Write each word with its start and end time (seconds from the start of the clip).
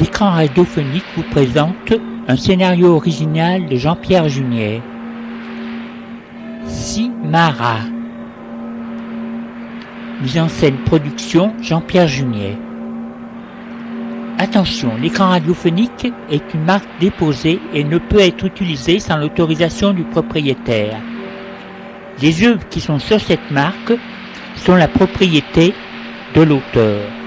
L'écran 0.00 0.30
radiophonique 0.30 1.04
vous 1.14 1.24
présente 1.24 1.92
un 2.26 2.36
scénario 2.36 2.96
original 2.96 3.66
de 3.66 3.76
Jean-Pierre 3.76 4.30
Junier. 4.30 4.80
Simara. 6.64 7.80
Mise 10.22 10.38
en 10.38 10.48
scène 10.48 10.78
production 10.86 11.52
Jean-Pierre 11.60 12.08
Junier. 12.08 12.56
Attention, 14.38 14.92
l'écran 14.96 15.28
radiophonique 15.28 16.10
est 16.30 16.54
une 16.54 16.64
marque 16.64 16.88
déposée 16.98 17.60
et 17.74 17.84
ne 17.84 17.98
peut 17.98 18.20
être 18.20 18.46
utilisé 18.46 19.00
sans 19.00 19.18
l'autorisation 19.18 19.92
du 19.92 20.04
propriétaire. 20.04 20.96
Les 22.22 22.42
œuvres 22.46 22.66
qui 22.70 22.80
sont 22.80 22.98
sur 22.98 23.20
cette 23.20 23.50
marque 23.50 23.92
sont 24.56 24.76
la 24.76 24.88
propriété 24.88 25.74
de 26.34 26.40
l'auteur. 26.40 27.19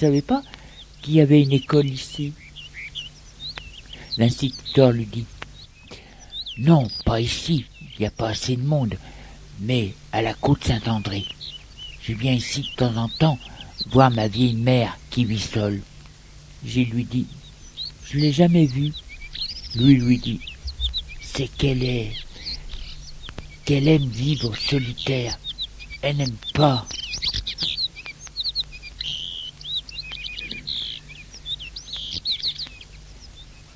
Savais 0.00 0.22
pas 0.22 0.42
qu'il 1.02 1.14
y 1.14 1.20
avait 1.20 1.42
une 1.42 1.52
école 1.52 1.86
ici. 1.86 2.32
L'instituteur 4.16 4.92
lui 4.92 5.04
dit 5.04 5.26
Non, 6.58 6.88
pas 7.04 7.20
ici, 7.20 7.66
il 7.82 8.00
n'y 8.00 8.06
a 8.06 8.10
pas 8.10 8.30
assez 8.30 8.56
de 8.56 8.62
monde, 8.62 8.94
mais 9.60 9.94
à 10.12 10.22
la 10.22 10.32
côte 10.34 10.64
Saint-André. 10.64 11.26
Je 12.02 12.14
viens 12.14 12.32
ici 12.32 12.62
de 12.62 12.76
temps 12.76 12.96
en 12.96 13.08
temps 13.08 13.38
voir 13.90 14.10
ma 14.10 14.26
vieille 14.26 14.54
mère 14.54 14.96
qui 15.10 15.26
vit 15.26 15.38
seule. 15.38 15.82
Je 16.64 16.80
lui 16.80 17.04
dis 17.04 17.26
Je 18.04 18.18
l'ai 18.18 18.32
jamais 18.32 18.66
vue. 18.66 18.92
Lui 19.76 19.96
lui 19.96 20.18
dit 20.18 20.40
C'est 21.20 21.48
qu'elle 21.48 21.84
est. 21.84 22.12
qu'elle 23.66 23.86
aime 23.86 24.08
vivre 24.08 24.56
solitaire. 24.56 25.38
Elle 26.02 26.16
n'aime 26.16 26.36
pas 26.54 26.86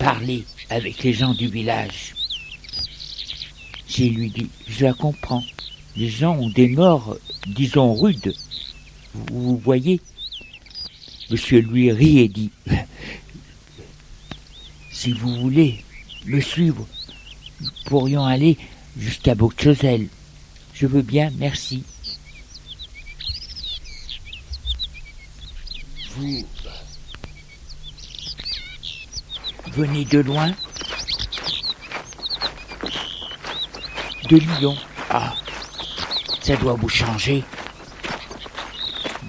parler 0.05 0.45
avec 0.69 1.03
les 1.03 1.15
gens 1.15 1.33
du 1.33 1.49
village. 1.49 2.15
J'ai 3.89 4.11
lui 4.11 4.29
dit, 4.29 4.51
je 4.69 4.85
la 4.85 4.93
comprends. 4.93 5.43
Les 5.97 6.11
gens 6.11 6.37
ont 6.37 6.51
des 6.51 6.69
morts, 6.69 7.17
disons, 7.47 7.95
rudes. 7.95 8.35
Vous, 9.15 9.57
voyez? 9.57 10.03
Monsieur 11.31 11.61
lui 11.61 11.91
rit 11.91 12.19
et 12.19 12.29
dit, 12.29 12.51
si 14.93 15.13
vous 15.13 15.41
voulez 15.41 15.83
me 16.27 16.39
suivre, 16.39 16.87
nous 17.63 17.71
pourrions 17.87 18.27
aller 18.27 18.59
jusqu'à 18.99 19.35
Beauchosel. 19.35 20.09
Je 20.75 20.87
veux 20.87 21.01
bien, 21.01 21.33
merci. 21.39 21.83
Vous 26.19 26.45
venez 29.77 30.05
de 30.05 30.21
loin 30.21 30.53
De 34.31 34.37
Lyon. 34.37 34.77
Ah, 35.11 35.35
ça 36.41 36.57
doit 36.57 36.75
vous 36.75 36.89
changer. 36.89 37.45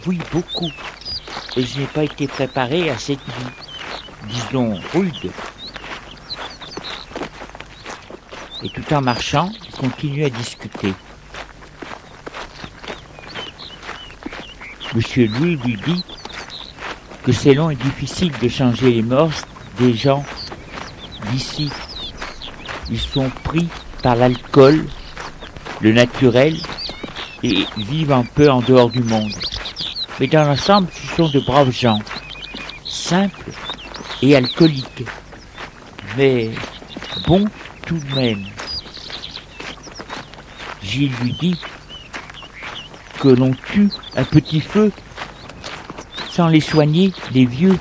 Oui, 0.06 0.20
beaucoup. 0.32 0.70
Et 1.58 1.66
je 1.66 1.80
n'ai 1.80 1.88
pas 1.88 2.04
été 2.04 2.28
préparé 2.28 2.90
à 2.90 2.98
cette 2.98 3.20
vie, 3.20 4.30
disons, 4.30 4.80
rude. 4.94 5.32
Et 8.64 8.70
tout 8.70 8.94
en 8.94 9.02
marchant, 9.02 9.52
il 9.68 9.72
continue 9.76 10.26
à 10.26 10.30
discuter. 10.30 10.94
Monsieur 14.94 15.28
Louis 15.28 15.58
lui 15.58 15.76
dit 15.86 16.04
que 17.24 17.32
c'est 17.32 17.54
long 17.54 17.70
et 17.70 17.76
difficile 17.76 18.32
de 18.42 18.48
changer 18.48 18.92
les 18.92 19.02
mœurs 19.02 19.46
des 19.78 19.94
gens 19.94 20.24
d'ici. 21.32 21.70
Ils 22.90 23.00
sont 23.00 23.30
pris 23.44 23.68
par 24.04 24.16
l'alcool, 24.16 24.86
le 25.82 25.92
naturel, 25.92 26.58
et 27.44 27.66
vivent 27.78 28.12
un 28.12 28.24
peu 28.24 28.50
en 28.50 28.62
dehors 28.62 28.90
du 28.90 29.04
monde. 29.04 29.34
Mais 30.20 30.28
dans 30.28 30.46
l'ensemble, 30.46 30.88
ce 30.94 31.16
sont 31.16 31.30
de 31.30 31.40
braves 31.40 31.72
gens, 31.72 32.00
simples 32.86 33.52
et 34.22 34.36
alcooliques, 34.36 35.06
mais 36.18 36.52
bons 37.28 37.46
tout 37.86 38.00
de 38.00 38.16
même. 38.16 38.46
Gilles 40.84 41.12
lui 41.22 41.34
dit 41.34 41.60
que 43.20 43.30
l'on 43.30 43.52
tue 43.54 43.90
un 44.16 44.24
petit 44.24 44.62
feu 44.62 44.92
sans 46.30 46.48
les 46.48 46.62
soigner, 46.62 47.14
les 47.34 47.46
vieux 47.46 47.78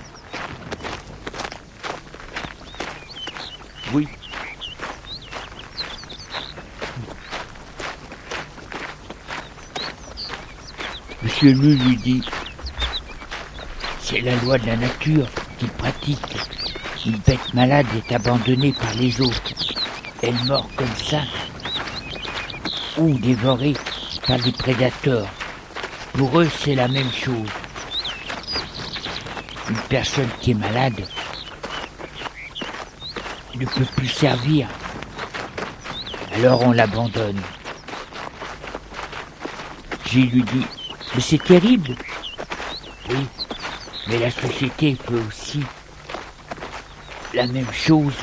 Lu 11.52 11.76
lui 11.76 11.96
dit 11.96 12.22
C'est 14.00 14.22
la 14.22 14.34
loi 14.36 14.56
de 14.56 14.66
la 14.66 14.76
nature 14.76 15.28
qu'il 15.58 15.68
pratique. 15.68 16.18
Une 17.04 17.18
bête 17.18 17.52
malade 17.52 17.86
est 17.94 18.14
abandonnée 18.14 18.72
par 18.72 18.94
les 18.94 19.20
autres. 19.20 19.52
Elle 20.22 20.42
meurt 20.46 20.74
comme 20.74 20.96
ça. 20.96 21.20
Ou 22.96 23.18
dévorée 23.18 23.74
par 24.26 24.38
des 24.38 24.52
prédateurs. 24.52 25.28
Pour 26.14 26.40
eux, 26.40 26.48
c'est 26.64 26.76
la 26.76 26.88
même 26.88 27.12
chose. 27.12 27.50
Une 29.68 29.76
personne 29.90 30.30
qui 30.40 30.52
est 30.52 30.54
malade 30.54 31.04
ne 33.54 33.66
peut 33.66 33.86
plus 33.96 34.08
servir. 34.08 34.66
Alors 36.34 36.62
on 36.62 36.72
l'abandonne. 36.72 37.40
J'ai 40.06 40.22
lui 40.22 40.42
dit, 40.42 40.64
mais 41.14 41.20
c'est 41.20 41.42
terrible. 41.42 41.94
Oui, 43.08 43.26
mais 44.08 44.18
la 44.18 44.30
société 44.30 44.96
peut 45.06 45.20
aussi 45.28 45.62
la 47.32 47.46
même 47.46 47.72
chose. 47.72 48.14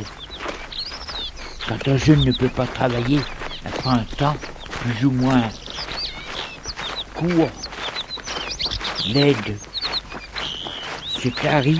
Quand 1.68 1.88
un 1.88 1.98
jeune 1.98 2.26
ne 2.26 2.32
peut 2.32 2.50
pas 2.50 2.68
travailler 2.68 3.20
après 3.66 3.90
un 3.90 4.06
temps 4.18 4.36
plus 4.82 5.06
ou 5.06 5.12
moins 5.12 5.50
court, 7.14 7.50
l'aide 9.08 9.58
se 11.08 11.30
clarie 11.30 11.80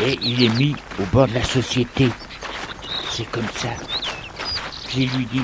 et 0.00 0.18
il 0.22 0.44
est 0.44 0.56
mis 0.58 0.76
au 0.98 1.04
bord 1.12 1.28
de 1.28 1.34
la 1.34 1.44
société. 1.44 2.10
C'est 3.10 3.30
comme 3.30 3.48
ça. 3.56 3.70
J'ai 4.88 5.06
lui 5.06 5.26
dit, 5.26 5.42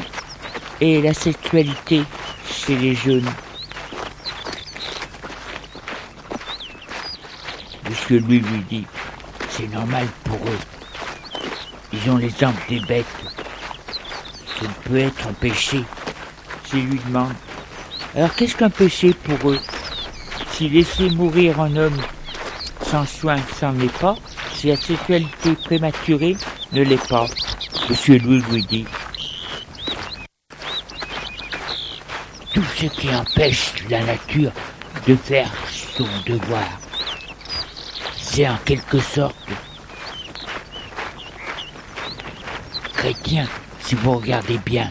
et 0.80 1.00
la 1.00 1.14
sexualité 1.14 2.02
chez 2.48 2.76
les 2.76 2.94
jeunes 2.94 3.30
Monsieur 8.08 8.24
lui 8.24 8.38
lui 8.38 8.62
dit, 8.70 8.86
c'est 9.50 9.66
normal 9.66 10.06
pour 10.22 10.36
eux. 10.36 10.58
Ils 11.92 12.08
ont 12.08 12.18
les 12.18 12.44
âmes 12.44 12.54
des 12.68 12.78
bêtes. 12.78 13.04
Ce 14.60 14.64
ne 14.64 14.70
peut 14.84 14.98
être 14.98 15.26
un 15.26 15.32
péché. 15.32 15.82
Je 16.70 16.76
lui 16.76 17.00
demande, 17.04 17.32
alors 18.14 18.32
qu'est-ce 18.36 18.54
qu'un 18.54 18.70
péché 18.70 19.12
pour 19.12 19.50
eux? 19.50 19.58
Si 20.52 20.68
laisser 20.68 21.10
mourir 21.10 21.60
un 21.60 21.74
homme 21.74 22.00
sans 22.80 23.06
soin, 23.06 23.38
ça 23.58 23.72
n'en 23.72 23.80
est 23.80 23.98
pas, 23.98 24.14
si 24.54 24.68
la 24.68 24.76
sexualité 24.76 25.54
prématurée 25.64 26.36
ne 26.70 26.82
l'est 26.82 27.08
pas. 27.08 27.26
Monsieur 27.90 28.20
Louis 28.20 28.40
lui 28.52 28.64
dit 28.66 28.84
Tout 32.54 32.62
ce 32.76 32.86
qui 32.86 33.12
empêche 33.12 33.72
la 33.90 34.04
nature 34.04 34.52
de 35.08 35.16
faire 35.16 35.50
son 35.96 36.06
devoir, 36.24 36.68
en 38.44 38.58
quelque 38.64 38.98
sorte 38.98 39.36
chrétien, 42.94 43.46
si 43.80 43.94
vous 43.94 44.18
regardez 44.18 44.58
bien. 44.58 44.90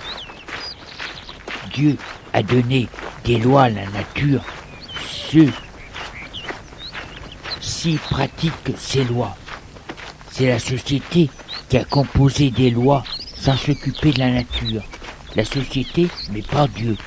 Dieu 1.73 1.97
a 2.33 2.41
donné 2.41 2.87
des 3.23 3.37
lois 3.37 3.63
à 3.63 3.69
la 3.69 3.85
nature, 3.87 4.41
ceux 5.09 5.51
qui 7.85 7.97
pratiquent 7.97 8.73
ces 8.77 9.03
lois. 9.03 9.37
C'est 10.31 10.47
la 10.47 10.57
société 10.57 11.29
qui 11.69 11.77
a 11.77 11.85
composé 11.85 12.49
des 12.49 12.71
lois 12.71 13.03
sans 13.37 13.55
s'occuper 13.55 14.11
de 14.11 14.19
la 14.19 14.31
nature. 14.31 14.81
La 15.35 15.45
société, 15.45 16.07
mais 16.31 16.41
pas 16.41 16.67
Dieu. 16.67 16.97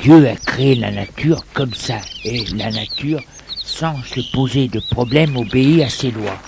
Dieu 0.00 0.28
a 0.28 0.36
créé 0.36 0.76
la 0.76 0.92
nature 0.92 1.42
comme 1.54 1.74
ça, 1.74 1.98
et 2.24 2.44
la 2.54 2.70
nature, 2.70 3.20
sans 3.66 4.00
se 4.04 4.20
poser 4.32 4.68
de 4.68 4.80
problème, 4.80 5.36
obéit 5.36 5.82
à 5.82 5.90
ses 5.90 6.12
lois, 6.12 6.38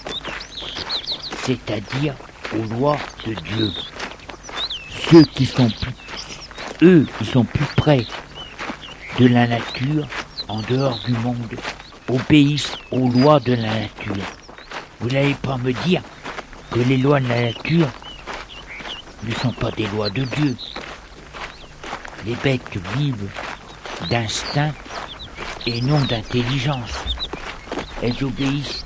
c'est-à-dire 1.44 2.14
aux 2.54 2.64
lois 2.74 2.96
de 3.26 3.34
Dieu. 3.34 3.70
Ceux 5.10 5.24
qui 5.24 5.44
sont 5.44 5.68
plus, 5.68 5.94
eux, 6.82 7.06
qui 7.18 7.24
sont 7.26 7.44
plus 7.44 7.66
près 7.76 8.06
de 9.18 9.26
la 9.26 9.46
nature, 9.48 10.06
en 10.46 10.62
dehors 10.62 10.98
du 11.04 11.12
monde, 11.12 11.56
obéissent 12.08 12.78
aux 12.90 13.08
lois 13.08 13.40
de 13.40 13.54
la 13.54 13.80
nature. 13.80 14.24
Vous 15.00 15.10
n'allez 15.10 15.34
pas 15.34 15.58
me 15.58 15.72
dire 15.72 16.02
que 16.70 16.80
les 16.80 16.96
lois 16.96 17.20
de 17.20 17.28
la 17.28 17.42
nature 17.42 17.88
ne 19.24 19.34
sont 19.34 19.52
pas 19.52 19.72
des 19.72 19.86
lois 19.88 20.08
de 20.08 20.24
Dieu. 20.24 20.56
Les 22.24 22.36
bêtes 22.36 22.78
vivent 22.96 23.28
d'instinct 24.08 24.72
et 25.66 25.80
non 25.82 26.00
d'intelligence. 26.02 27.07
Elles 28.02 28.24
obéissent. 28.24 28.84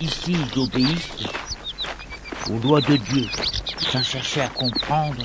Ici, 0.00 0.34
ils 0.34 0.58
obéissent 0.58 1.28
aux 2.50 2.58
lois 2.58 2.80
de 2.80 2.96
Dieu, 2.96 3.26
sans 3.78 4.02
chercher 4.02 4.40
à 4.40 4.48
comprendre, 4.48 5.22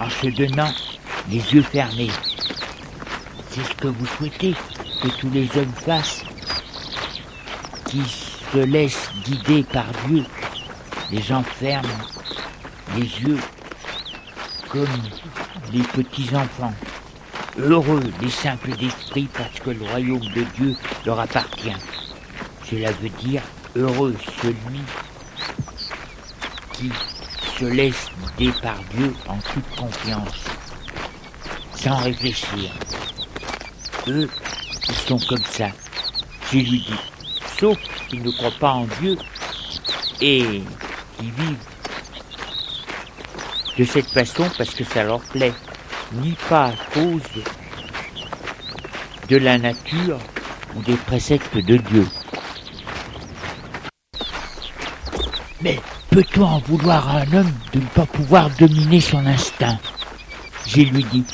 en 0.00 0.10
se 0.10 0.26
donnant 0.28 0.72
les 1.28 1.38
yeux 1.54 1.62
fermés. 1.62 2.10
C'est 3.50 3.64
ce 3.64 3.74
que 3.74 3.88
vous 3.88 4.06
souhaitez 4.06 4.54
que 5.02 5.08
tous 5.18 5.30
les 5.30 5.48
hommes 5.56 5.72
fassent, 5.72 6.24
qui 7.86 8.02
se 8.52 8.58
laissent 8.58 9.10
guider 9.24 9.62
par 9.62 9.86
Dieu. 10.06 10.24
Les 11.10 11.22
gens 11.22 11.42
ferment 11.42 11.88
les 12.96 13.02
yeux 13.02 13.38
comme 14.68 14.86
les 15.72 15.82
petits 15.82 16.34
enfants. 16.34 16.74
Heureux 17.58 18.02
les 18.20 18.30
simples 18.30 18.76
d'esprit 18.76 19.28
parce 19.32 19.58
que 19.60 19.70
le 19.70 19.84
royaume 19.84 20.28
de 20.34 20.44
Dieu 20.56 20.76
leur 21.04 21.20
appartient. 21.20 21.76
Cela 22.68 22.92
veut 22.92 23.10
dire 23.10 23.42
heureux 23.76 24.14
celui 24.42 24.80
qui 26.74 26.90
se 27.58 27.64
laisse 27.64 28.08
guider 28.38 28.52
par 28.62 28.76
Dieu 28.94 29.14
en 29.28 29.38
toute 29.38 29.76
confiance, 29.76 30.44
sans 31.74 31.96
réfléchir. 31.98 32.70
Eux, 34.08 34.28
ils 34.88 34.94
sont 34.94 35.18
comme 35.28 35.44
ça. 35.50 35.68
Je 36.50 36.58
lui 36.58 36.80
dis, 36.80 37.00
sauf 37.58 37.78
qu'ils 38.08 38.22
ne 38.22 38.30
croient 38.30 38.50
pas 38.58 38.72
en 38.72 38.86
Dieu 39.00 39.16
et 40.20 40.62
qui 41.18 41.30
vivent 41.30 41.56
de 43.78 43.84
cette 43.84 44.08
façon 44.08 44.48
parce 44.58 44.74
que 44.74 44.84
ça 44.84 45.04
leur 45.04 45.20
plaît, 45.20 45.54
ni 46.12 46.32
pas 46.48 46.66
à 46.66 46.72
cause 46.92 47.22
de 49.28 49.36
la 49.36 49.58
nature 49.58 50.18
ou 50.76 50.82
des 50.82 50.96
préceptes 50.96 51.56
de 51.56 51.76
Dieu. 51.76 52.06
Mais 55.62 55.78
peut-on 56.10 56.44
en 56.44 56.58
vouloir 56.58 57.08
à 57.08 57.20
un 57.20 57.32
homme 57.32 57.52
de 57.72 57.80
ne 57.80 57.86
pas 57.86 58.06
pouvoir 58.06 58.48
dominer 58.58 59.00
son 59.00 59.26
instinct? 59.26 59.78
J'ai 60.66 60.84
lui 60.84 61.04
dit, 61.04 61.24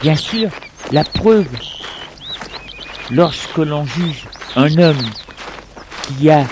bien 0.00 0.16
sûr, 0.16 0.50
la 0.90 1.04
preuve, 1.04 1.48
lorsque 3.10 3.58
l'on 3.58 3.84
juge 3.84 4.24
un 4.56 4.76
homme 4.78 5.10
qui 6.02 6.30
a 6.30 6.44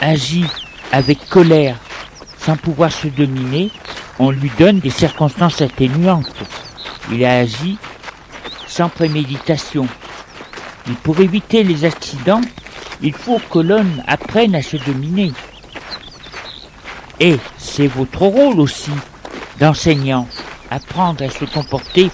agi 0.00 0.44
avec 0.90 1.28
colère 1.28 1.76
sans 2.38 2.56
pouvoir 2.56 2.90
se 2.90 3.06
dominer, 3.08 3.70
on 4.18 4.30
lui 4.30 4.50
donne 4.58 4.80
des 4.80 4.90
circonstances 4.90 5.62
atténuantes. 5.62 6.34
Il 7.10 7.24
a 7.24 7.38
agi 7.38 7.78
sans 8.66 8.88
préméditation. 8.88 9.86
Mais 10.86 10.94
pour 11.02 11.20
éviter 11.20 11.62
les 11.62 11.84
accidents, 11.84 12.40
il 13.00 13.12
faut 13.12 13.40
que 13.50 13.58
l'homme 13.58 14.02
apprenne 14.06 14.54
à 14.54 14.62
se 14.62 14.76
dominer. 14.76 15.32
Et 17.20 17.36
c'est 17.58 17.86
votre 17.86 18.22
rôle 18.22 18.60
aussi 18.60 18.90
d'enseignant, 19.58 20.28
apprendre 20.70 21.24
à 21.24 21.30
se 21.30 21.44
comporter 21.44 22.10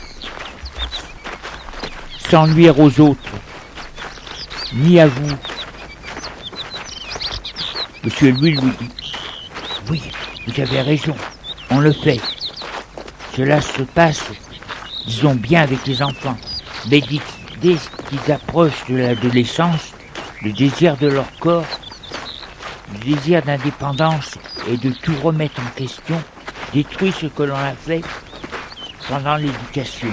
sans 2.28 2.46
nuire 2.46 2.78
aux 2.78 3.00
autres, 3.00 3.32
ni 4.75 5.00
à 5.00 5.06
vous. 5.06 5.34
Monsieur 8.04 8.32
Louis 8.32 8.52
lui 8.52 8.70
dit, 8.78 8.90
oui, 9.90 10.02
vous 10.46 10.60
avez 10.60 10.82
raison, 10.82 11.16
on 11.70 11.78
le 11.78 11.92
fait. 11.92 12.20
Cela 13.34 13.60
se 13.60 13.82
passe, 13.82 14.25
disons 15.06 15.34
bien 15.34 15.62
avec 15.62 15.87
les 15.87 16.02
enfants, 16.02 16.37
mais 16.90 17.00
dès 17.61 17.77
qu'ils 18.09 18.33
approchent 18.33 18.85
de 18.88 18.97
l'adolescence, 18.97 19.93
le 20.43 20.53
désir 20.53 20.97
de 20.97 21.09
leur 21.09 21.31
corps, 21.41 21.65
le 22.93 23.15
désir 23.15 23.43
d'indépendance 23.43 24.38
et 24.69 24.77
de 24.77 24.91
tout 24.91 25.15
remettre 25.23 25.61
en 25.61 25.71
question 25.77 26.23
détruit 26.73 27.12
ce 27.12 27.27
que 27.27 27.43
l'on 27.43 27.57
a 27.57 27.73
fait 27.73 28.03
pendant 29.09 29.37
l'éducation. 29.37 30.09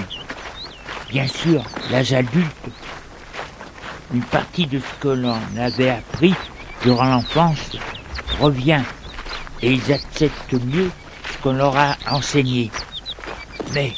Bien 1.08 1.26
sûr, 1.26 1.62
l'âge 1.90 2.12
adulte, 2.12 2.66
une 4.12 4.22
partie 4.22 4.66
de 4.66 4.78
ce 4.78 5.00
que 5.00 5.08
l'on 5.08 5.38
avait 5.58 5.90
appris 5.90 6.34
durant 6.82 7.04
l'enfance 7.04 7.76
revient 8.40 8.82
et 9.62 9.72
ils 9.72 9.92
acceptent 9.92 10.54
mieux 10.64 10.90
ce 11.30 11.42
qu'on 11.42 11.52
leur 11.52 11.76
a 11.76 11.96
enseigné. 12.10 12.70
Mais 13.72 13.92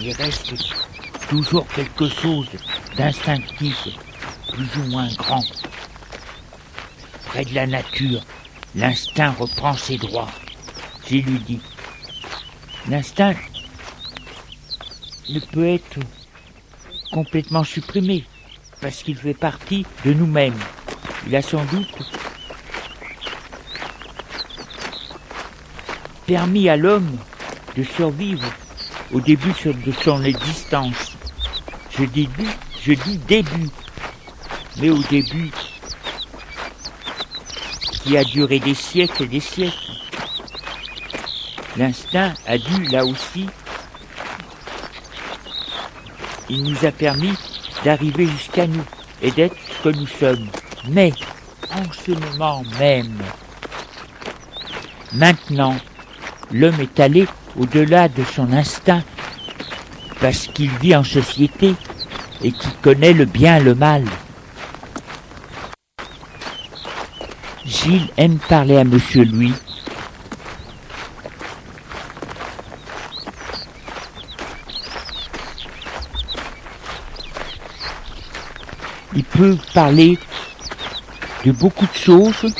il 0.00 0.12
reste 0.12 0.54
toujours 1.28 1.66
quelque 1.68 2.08
chose 2.08 2.48
d'instinctif, 2.96 3.88
plus 4.52 4.76
ou 4.78 4.84
moins 4.90 5.08
grand. 5.16 5.44
Près 7.26 7.44
de 7.44 7.54
la 7.54 7.66
nature, 7.66 8.22
L'instinct 8.76 9.30
reprend 9.30 9.74
ses 9.74 9.96
droits. 9.96 10.28
J'ai 11.08 11.22
lui 11.22 11.38
dit. 11.38 11.60
L'instinct 12.90 13.34
ne 15.30 15.40
peut 15.40 15.66
être 15.66 15.98
complètement 17.10 17.64
supprimé 17.64 18.26
parce 18.82 19.02
qu'il 19.02 19.16
fait 19.16 19.32
partie 19.32 19.86
de 20.04 20.12
nous-mêmes. 20.12 20.58
Il 21.26 21.34
a 21.34 21.40
sans 21.40 21.64
doute 21.64 21.88
permis 26.26 26.68
à 26.68 26.76
l'homme 26.76 27.16
de 27.76 27.82
survivre 27.82 28.44
au 29.10 29.22
début 29.22 29.54
de 29.64 29.92
son 29.92 30.22
existence. 30.22 31.16
Je 31.98 32.04
dis, 32.04 32.28
je 32.86 32.92
dis 32.92 33.18
début, 33.26 33.68
mais 34.76 34.90
au 34.90 35.02
début 35.10 35.50
qui 38.04 38.16
a 38.16 38.22
duré 38.22 38.60
des 38.60 38.74
siècles 38.74 39.24
et 39.24 39.26
des 39.26 39.40
siècles. 39.40 39.74
L'instinct 41.76 42.34
a 42.46 42.56
dû, 42.56 42.84
là 42.84 43.04
aussi, 43.04 43.46
il 46.48 46.62
nous 46.62 46.84
a 46.84 46.92
permis 46.92 47.34
d'arriver 47.84 48.28
jusqu'à 48.28 48.68
nous 48.68 48.84
et 49.20 49.32
d'être 49.32 49.56
ce 49.56 49.82
que 49.82 49.88
nous 49.88 50.06
sommes. 50.06 50.48
Mais, 50.88 51.12
en 51.72 51.92
ce 51.92 52.12
moment 52.12 52.62
même, 52.78 53.18
maintenant, 55.12 55.74
l'homme 56.52 56.80
est 56.80 57.00
allé 57.00 57.26
au-delà 57.58 58.08
de 58.08 58.22
son 58.22 58.52
instinct 58.52 59.02
parce 60.20 60.46
qu'il 60.46 60.70
vit 60.78 60.94
en 60.94 61.02
société 61.02 61.74
et 62.42 62.52
qu'il 62.52 62.72
connaît 62.82 63.12
le 63.12 63.24
bien 63.24 63.56
et 63.56 63.62
le 63.62 63.74
mal. 63.74 64.04
Gilles 67.64 68.08
aime 68.16 68.38
parler 68.38 68.76
à 68.78 68.84
Monsieur 68.84 69.24
Louis. 69.24 69.52
Il 79.14 79.24
peut 79.24 79.56
parler 79.72 80.18
de 81.44 81.52
beaucoup 81.52 81.86
de 81.86 81.98
choses 81.98 82.54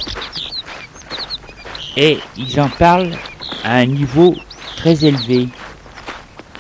et 1.97 2.19
ils 2.37 2.61
en 2.61 2.69
parlent 2.69 3.17
à 3.65 3.77
un 3.77 3.87
niveau 3.87 4.35
très 4.77 5.05
élevé. 5.05 5.49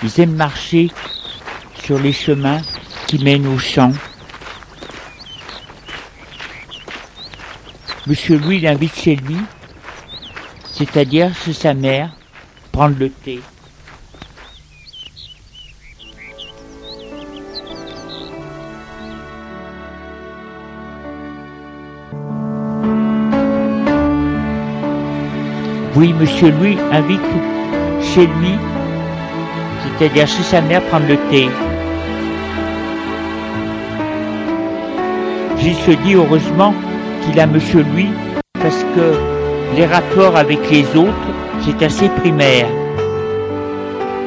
Ils 0.03 0.21
aiment 0.21 0.37
marcher 0.37 0.91
sur 1.83 1.99
les 1.99 2.13
chemins 2.13 2.61
qui 3.07 3.23
mènent 3.23 3.47
aux 3.47 3.59
champs. 3.59 3.93
Monsieur 8.07 8.39
Louis 8.39 8.61
l'invite 8.61 8.95
chez 8.95 9.17
lui, 9.17 9.37
c'est-à-dire 10.73 11.33
chez 11.35 11.53
sa 11.53 11.75
mère, 11.75 12.11
prendre 12.73 12.97
le 12.99 13.11
thé. 13.11 13.41
Oui, 25.97 26.13
monsieur 26.13 26.51
Louis 26.51 26.77
invite 26.93 27.21
chez 28.03 28.27
lui, 28.27 28.53
c'est-à-dire 29.83 30.29
chez 30.29 30.43
sa 30.43 30.61
mère, 30.61 30.83
prendre 30.83 31.07
le 31.07 31.17
thé. 31.31 31.49
J'y 35.67 35.75
se 35.75 35.91
dit 35.91 36.15
heureusement 36.15 36.73
qu'il 37.23 37.41
a 37.41 37.47
Monsieur 37.49 37.83
Louis 37.83 38.11
parce 38.63 38.85
que 38.95 39.17
les 39.75 39.85
rapports 39.85 40.37
avec 40.37 40.71
les 40.71 40.87
autres, 40.95 41.33
c'est 41.61 41.85
assez 41.85 42.09
primaire. 42.09 42.69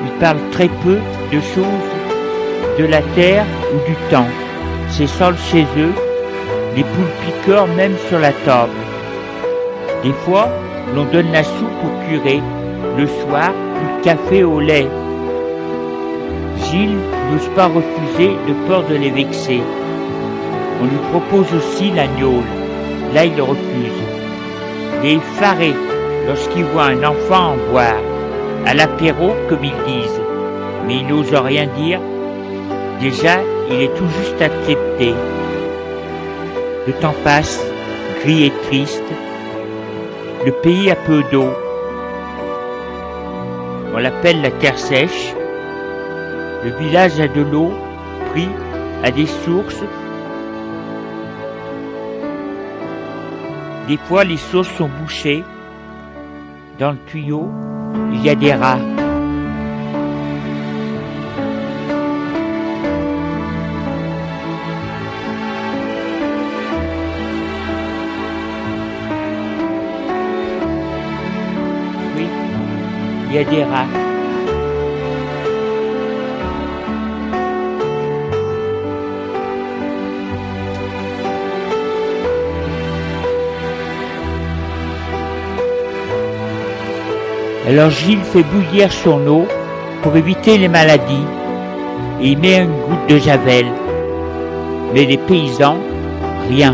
Il 0.03 0.12
parle 0.19 0.39
très 0.51 0.67
peu 0.67 0.98
de 1.31 1.39
choses 1.39 1.88
de 2.77 2.84
la 2.84 3.01
terre 3.15 3.46
ou 3.74 3.77
du 3.88 3.96
temps. 4.12 4.27
C'est 4.89 5.08
sol 5.08 5.34
chez 5.50 5.65
eux, 5.77 5.93
les 6.75 6.84
poules 6.84 7.15
piqueurs 7.25 7.67
même 7.67 7.96
sur 8.10 8.19
la 8.19 8.34
table. 8.34 8.74
Des 10.03 10.12
fois, 10.25 10.50
l'on 10.93 11.05
donne 11.05 11.31
la 11.31 11.46
soupe 11.46 11.84
au 11.86 12.10
curé, 12.10 12.41
le 12.98 13.08
soir, 13.08 13.53
du 13.79 14.01
café 14.01 14.43
au 14.43 14.60
lait. 14.60 14.89
Gilles 16.65 17.00
n'ose 17.31 17.50
pas 17.55 17.67
refuser 17.67 18.31
de 18.46 18.67
peur 18.67 18.84
de 18.89 18.96
les 18.96 19.12
vexer. 19.12 19.62
On 20.81 20.86
lui 20.86 20.98
propose 21.12 21.53
aussi 21.53 21.91
l'agneau. 21.91 22.41
Là, 23.13 23.25
il 23.25 23.41
refuse. 23.41 24.01
Il 25.03 25.09
est 25.09 25.15
effaré 25.15 25.74
lorsqu'il 26.27 26.63
voit 26.65 26.86
un 26.86 27.03
enfant 27.03 27.53
en 27.53 27.71
boire, 27.71 28.01
à 28.65 28.74
l'apéro, 28.74 29.33
comme 29.50 29.63
ils 29.63 29.83
disent. 29.86 30.21
Mais 30.86 30.98
il 30.98 31.07
n'ose 31.07 31.33
rien 31.33 31.67
dire 31.67 32.00
Déjà, 33.01 33.39
il 33.69 33.81
est 33.81 33.95
tout 33.95 34.07
juste 34.07 34.41
accepté. 34.41 35.13
Le 36.88 36.93
temps 36.93 37.15
passe, 37.24 37.63
gris 38.21 38.45
et 38.45 38.53
triste. 38.67 39.03
Le 40.45 40.51
pays 40.51 40.89
a 40.89 40.95
peu 40.95 41.24
d'eau. 41.31 41.50
On 43.93 43.98
l'appelle 43.98 44.41
la 44.41 44.51
terre 44.51 44.79
sèche. 44.79 45.33
Le 46.63 46.71
village 46.71 47.19
a 47.19 47.27
de 47.27 47.41
l'eau, 47.41 47.71
pris 48.31 48.50
à 49.03 49.12
des 49.12 49.27
sources. 49.27 49.83
Des 53.89 53.98
fois, 53.98 54.24
les 54.24 54.38
sources 54.38 54.69
sont 54.77 54.88
bouchées. 54.88 55.43
Dans 56.77 56.91
le 56.91 56.98
tuyau, 57.08 57.50
il 58.13 58.24
y 58.24 58.29
a 58.29 58.36
des 58.36 58.53
rats. 58.53 58.77
Oui, 72.15 72.27
il 73.29 73.34
y 73.34 73.39
a 73.39 73.43
des 73.43 73.63
rats. 73.63 74.08
Alors 87.69 87.91
Gilles 87.91 88.23
fait 88.23 88.41
bouillir 88.41 88.91
son 88.91 89.27
eau 89.27 89.45
pour 90.01 90.17
éviter 90.17 90.57
les 90.57 90.67
maladies 90.67 91.27
et 92.19 92.29
il 92.29 92.39
met 92.39 92.63
une 92.63 92.71
goutte 92.71 93.07
de 93.07 93.19
javel. 93.19 93.67
Mais 94.91 95.05
les 95.05 95.19
paysans, 95.19 95.77
rien. 96.49 96.73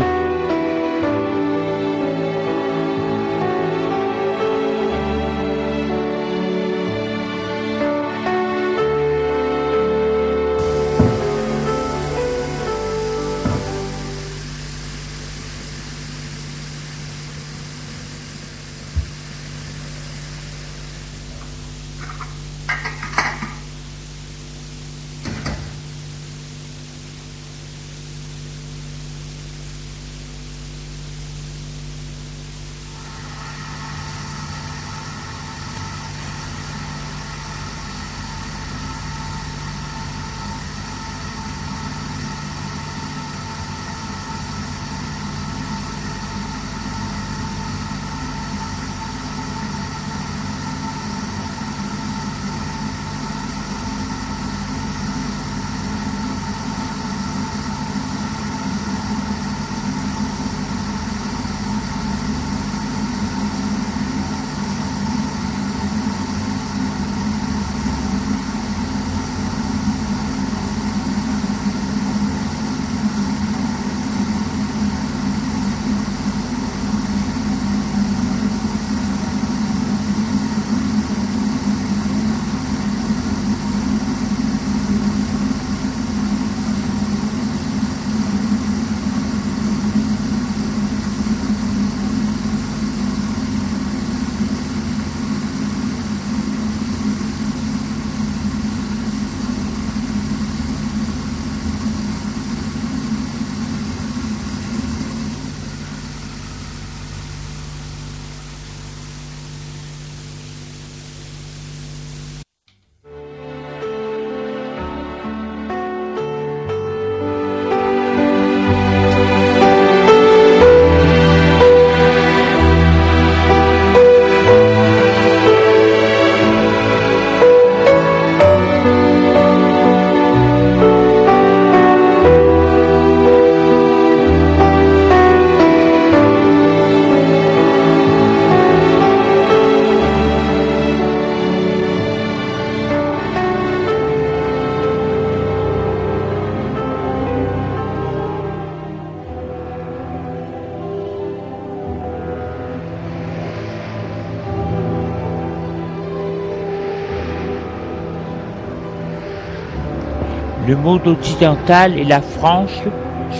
Le 160.66 160.74
monde 160.74 161.06
occidental 161.06 161.96
et 161.96 162.02
la 162.02 162.20
France 162.20 162.72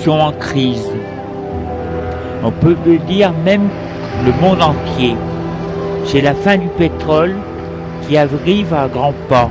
sont 0.04 0.12
en 0.12 0.30
crise. 0.30 0.88
On 2.44 2.52
peut 2.52 2.76
le 2.86 2.98
dire 2.98 3.32
même 3.44 3.68
le 4.24 4.32
monde 4.40 4.62
entier. 4.62 5.16
C'est 6.04 6.20
la 6.20 6.34
fin 6.34 6.56
du 6.56 6.68
pétrole 6.68 7.34
qui 8.02 8.16
arrive 8.16 8.72
à 8.72 8.86
grands 8.86 9.14
pas. 9.28 9.50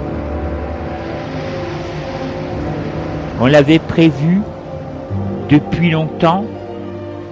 On 3.42 3.48
l'avait 3.48 3.80
prévu 3.80 4.40
depuis 5.50 5.92
longtemps 5.92 6.46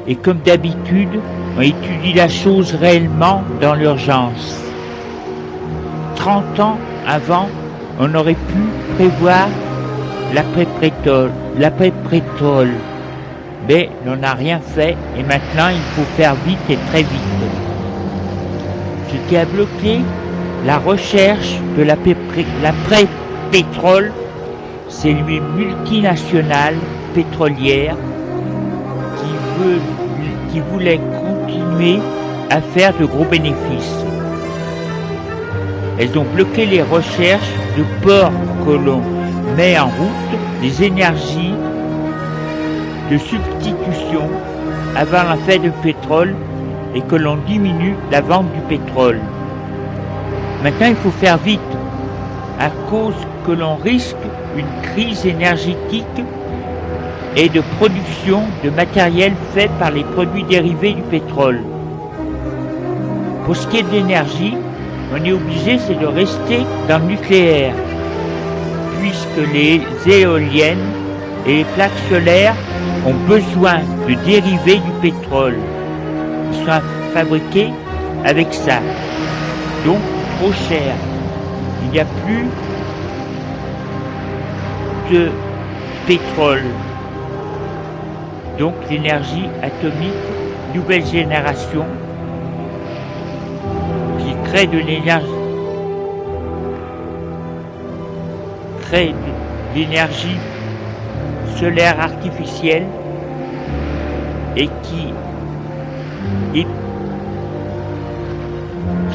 et 0.08 0.15
comme 0.15 0.39
d'habitude, 0.39 1.21
on 1.58 1.62
étudie 1.62 2.12
la 2.13 2.27
chose 2.27 2.75
réellement 2.75 3.43
dans 3.62 3.75
l'urgence. 3.75 4.60
30 6.17 6.60
ans 6.60 6.77
avant, 7.08 7.47
on 7.97 8.13
aurait 8.13 8.34
pu 8.34 8.95
prévoir 8.95 9.47
l'après-pétrole, 10.34 11.32
l'après-pétrole. 11.58 12.74
Mais 13.67 13.89
on 14.06 14.15
n'a 14.17 14.34
rien 14.34 14.60
fait 14.60 14.98
et 15.17 15.24
maintenant 15.24 15.69
il 15.69 15.82
faut 15.96 16.04
faire 16.17 16.36
vite 16.46 16.60
et 16.69 16.78
très 16.89 17.04
vite. 17.04 17.10
Ce 19.10 19.15
qui 19.30 19.38
a 19.38 19.46
bloqué 19.46 20.02
la 20.65 20.80
recherche 20.80 21.56
de 21.78 21.84
l'après-pétrole, 21.84 24.12
c'est 24.89 25.12
une 25.12 25.24
multinationale 25.56 26.76
pétrolière 27.13 27.96
qui, 29.17 29.30
veut, 29.60 29.80
voulait 30.72 31.00
continuer 31.00 32.00
à 32.50 32.60
faire 32.60 32.93
de 32.98 33.06
gros 33.06 33.26
bénéfices. 33.26 34.04
Elles 36.00 36.17
ont 36.17 36.26
bloqué 36.36 36.65
les 36.65 36.82
recherches 36.82 37.52
de 37.78 37.84
que 38.65 38.72
l'on 38.72 39.04
met 39.58 39.78
en 39.78 39.86
route 39.86 40.39
des 40.62 40.84
énergies 40.84 41.54
de 43.12 43.18
substitution 43.18 44.30
avant 44.96 45.24
la 45.24 45.38
fin 45.38 45.58
du 45.58 45.72
pétrole 45.84 46.36
et 46.96 47.02
que 47.02 47.16
l'on 47.16 47.38
diminue 47.38 47.96
la 48.12 48.22
vente 48.22 48.52
du 48.54 48.62
pétrole. 48.62 49.20
Maintenant, 50.63 50.88
il 50.88 50.96
faut 50.96 51.12
faire 51.12 51.38
vite 51.38 51.60
à 52.60 52.70
cause 52.89 53.16
que 53.46 53.52
l'on 53.52 53.76
risque 53.76 54.16
une 54.56 54.92
crise 54.92 55.26
énergétique 55.26 56.06
et 57.36 57.50
de 57.50 57.62
production 57.78 58.44
de 58.63 58.70
matériel 58.70 59.34
fait 59.54 59.70
par 59.80 59.92
les 59.92 60.04
produits 60.04 60.44
dérivés 60.44 60.94
du 60.94 61.02
pétrole. 61.02 61.62
Pour 63.46 63.56
ce 63.56 63.68
qui 63.68 63.78
est 63.78 63.84
de 63.84 63.92
l'énergie, 63.92 64.56
on 65.12 65.24
est 65.24 65.32
obligé 65.32 65.78
c'est 65.80 66.00
de 66.00 66.06
rester 66.06 66.60
dans 66.88 67.00
le 67.00 67.06
nucléaire, 67.06 67.74
les 69.41 69.82
éoliennes 70.08 70.91
et 71.46 71.58
les 71.58 71.63
plaques 71.76 71.91
solaires 72.10 72.56
ont 73.06 73.13
besoin 73.28 73.80
de 74.08 74.13
dérivés 74.26 74.80
du 74.80 74.91
pétrole. 75.02 75.58
Ils 76.52 76.65
sont 76.65 76.82
fabriqués 77.13 77.72
avec 78.24 78.54
ça. 78.54 78.80
Donc 79.86 80.00
trop 80.38 80.52
cher. 80.69 80.93
Il 81.84 81.91
n'y 81.91 82.00
a 82.00 82.06
plus 82.26 82.48
de 85.12 85.30
pétrole. 86.08 86.63
Donc 88.58 88.74
l'énergie 88.89 89.50
atomique 89.62 90.13
nouvelle 90.74 91.06
génération 91.06 91.86
qui 94.19 94.50
crée 94.50 94.67
de 94.67 94.78
l'énergie 94.78 95.42
crée 98.93 99.08
de 99.08 99.79
l'énergie 99.79 100.38
solaire 101.58 101.99
artificielle 101.99 102.86
et 104.56 104.67
qui 104.84 105.08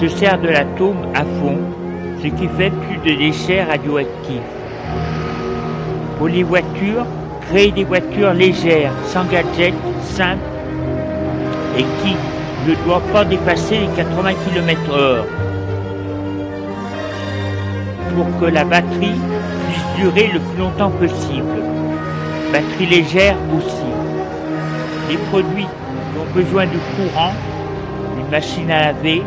se 0.01 0.09
sert 0.09 0.39
de 0.41 0.49
l'atome 0.49 0.97
à 1.15 1.21
fond, 1.21 1.59
ce 2.23 2.27
qui 2.27 2.49
fait 2.57 2.71
plus 2.71 2.99
de 3.09 3.19
déchets 3.19 3.63
radioactifs. 3.63 4.51
Pour 6.19 6.27
les 6.27 6.43
voitures, 6.43 7.07
créer 7.49 7.71
des 7.71 7.85
voitures 7.85 8.33
légères, 8.33 8.93
sans 9.07 9.25
gadgets, 9.25 9.75
simples 10.03 10.43
et 11.77 11.85
qui 12.03 12.17
ne 12.69 12.75
doivent 12.85 13.13
pas 13.13 13.25
dépasser 13.25 13.79
les 13.79 13.97
80 13.97 14.31
km/h 14.45 15.23
pour 18.17 18.41
que 18.41 18.47
la 18.47 18.65
batterie 18.65 19.21
durer 19.99 20.29
le 20.33 20.39
plus 20.39 20.59
longtemps 20.59 20.91
possible. 20.91 21.63
Batterie 22.53 22.87
légère 22.87 23.37
aussi. 23.57 23.91
Les 25.11 25.17
produits 25.17 25.65
qui 25.65 26.19
ont 26.19 26.35
besoin 26.35 26.67
de 26.67 26.79
courant, 26.97 27.33
une 28.19 28.31
machine 28.31 28.71
à 28.71 28.93
laver, 28.93 29.23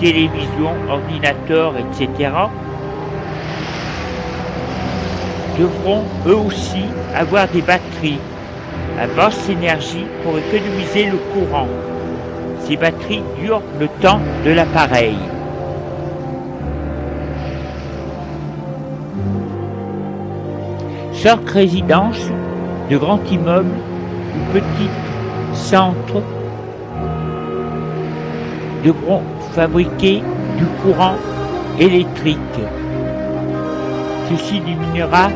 télévision, 0.00 0.72
ordinateur, 0.88 1.74
etc., 1.76 2.30
devront 5.58 6.04
eux 6.26 6.36
aussi 6.36 6.84
avoir 7.14 7.48
des 7.48 7.62
batteries 7.62 8.20
à 9.00 9.06
basse 9.06 9.48
énergie 9.48 10.06
pour 10.22 10.38
économiser 10.38 11.06
le 11.06 11.18
courant. 11.32 11.68
Ces 12.60 12.76
batteries 12.76 13.22
durent 13.40 13.62
le 13.78 13.88
temps 14.00 14.20
de 14.44 14.50
l'appareil. 14.50 15.16
Chaque 21.20 21.50
résidence 21.50 22.30
de 22.88 22.96
grands 22.96 23.18
immeubles 23.28 23.74
ou 24.36 24.52
petits 24.52 24.90
centres 25.52 26.22
devront 28.84 29.22
fabriquer 29.52 30.22
du 30.58 30.64
courant 30.80 31.16
électrique. 31.80 32.38
Ceci 34.30 34.60
diminuera 34.60 35.30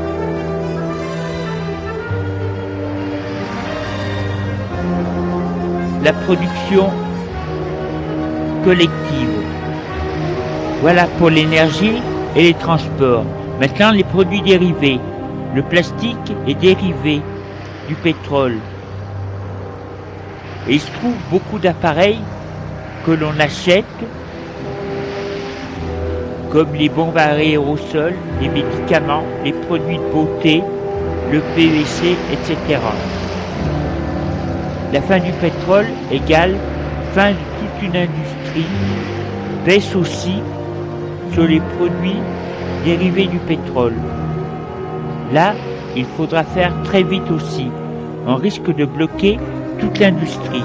la 6.05 6.13
production 6.13 6.91
collective. 8.65 9.31
Voilà 10.81 11.07
pour 11.19 11.31
l'énergie 11.31 12.01
et 12.37 12.43
les 12.45 12.55
transports. 12.55 13.25
Maintenant, 13.59 13.91
les 13.91 14.05
produits 14.05 14.43
dérivés. 14.43 15.01
Le 15.55 15.63
plastique 15.63 16.33
est 16.47 16.55
dérivé 16.55 17.21
du 17.89 17.95
pétrole. 17.97 18.57
Et 20.69 20.75
il 20.75 20.81
se 20.81 20.91
trouve 20.93 21.15
beaucoup 21.31 21.59
d'appareils 21.59 22.21
que 23.05 23.11
l'on 23.11 23.39
achète, 23.39 23.85
comme 26.51 26.75
les 26.75 26.89
bombes 26.89 27.19
à 27.19 27.33
aérosol, 27.33 28.15
les 28.41 28.49
médicaments, 28.49 29.25
les 29.45 29.53
produits 29.53 29.99
de 29.99 30.13
beauté, 30.13 30.63
le 31.31 31.41
PVC, 31.55 32.17
etc. 32.33 32.81
La 34.93 35.03
fin 35.03 35.19
du 35.19 35.33
pétrole 35.33 35.87
égale 36.11 36.57
fin 37.15 37.33
de 37.33 37.37
toute 37.37 37.83
une 37.83 37.97
industrie, 37.97 38.67
baisse 39.67 39.95
aussi 39.95 40.37
sur 41.33 41.47
les 41.47 41.61
produits 41.77 42.21
dérivés 42.85 43.27
du 43.27 43.39
pétrole. 43.39 43.95
Là, 45.33 45.55
il 45.97 46.05
faudra 46.05 46.45
faire 46.45 46.73
très 46.85 47.03
vite 47.03 47.31
aussi. 47.31 47.69
On 48.27 48.37
risque 48.37 48.75
de 48.75 48.85
bloquer 48.85 49.39
toute 49.81 49.99
l'industrie. 49.99 50.65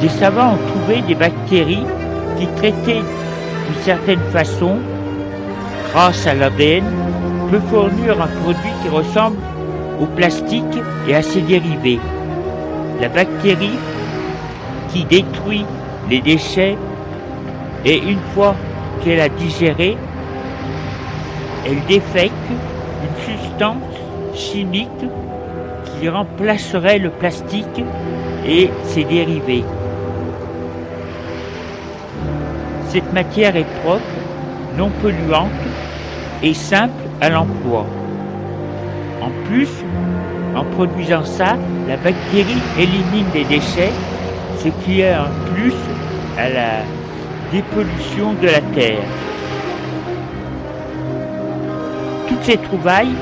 Des 0.00 0.08
savants 0.08 0.54
ont 0.54 0.68
trouvé 0.68 1.02
des 1.02 1.14
bactéries 1.14 1.84
qui 2.38 2.46
traitées 2.56 3.02
d'une 3.02 3.82
certaine 3.82 4.20
façon, 4.32 4.76
grâce 5.90 6.26
à 6.26 6.34
l'ADN, 6.34 6.84
peut 7.50 7.60
fournir 7.70 8.20
un 8.20 8.26
produit 8.42 8.72
qui 8.82 8.88
ressemble 8.88 9.38
au 10.00 10.06
plastique 10.06 10.64
et 11.06 11.14
à 11.14 11.22
ses 11.22 11.42
dérivés. 11.42 12.00
La 13.00 13.08
bactérie 13.08 13.78
qui 14.90 15.04
détruit 15.04 15.64
les 16.08 16.20
déchets 16.20 16.76
et 17.84 17.98
une 17.98 18.20
fois 18.34 18.54
qu'elle 19.02 19.20
a 19.20 19.28
digéré, 19.28 19.96
elle 21.68 21.84
défecte 21.86 22.32
une 22.50 23.34
substance 23.34 23.82
chimique 24.34 24.88
qui 25.84 26.08
remplacerait 26.08 26.98
le 26.98 27.10
plastique 27.10 27.84
et 28.46 28.70
ses 28.84 29.04
dérivés. 29.04 29.64
Cette 32.88 33.12
matière 33.12 33.54
est 33.56 33.66
propre, 33.82 34.02
non 34.78 34.90
polluante 35.02 35.50
et 36.42 36.54
simple 36.54 37.02
à 37.20 37.28
l'emploi. 37.28 37.84
En 39.20 39.30
plus, 39.46 39.68
en 40.56 40.64
produisant 40.64 41.24
ça, 41.24 41.56
la 41.86 41.96
bactérie 41.96 42.62
élimine 42.78 43.26
les 43.34 43.44
déchets, 43.44 43.92
ce 44.58 44.68
qui 44.84 45.00
est 45.00 45.12
un 45.12 45.28
plus 45.52 45.74
à 46.38 46.48
la 46.48 46.70
dépollution 47.52 48.32
de 48.40 48.46
la 48.46 48.60
Terre. 48.74 49.27
Toutes 52.38 52.46
ces 52.46 52.58
trouvailles, 52.58 53.16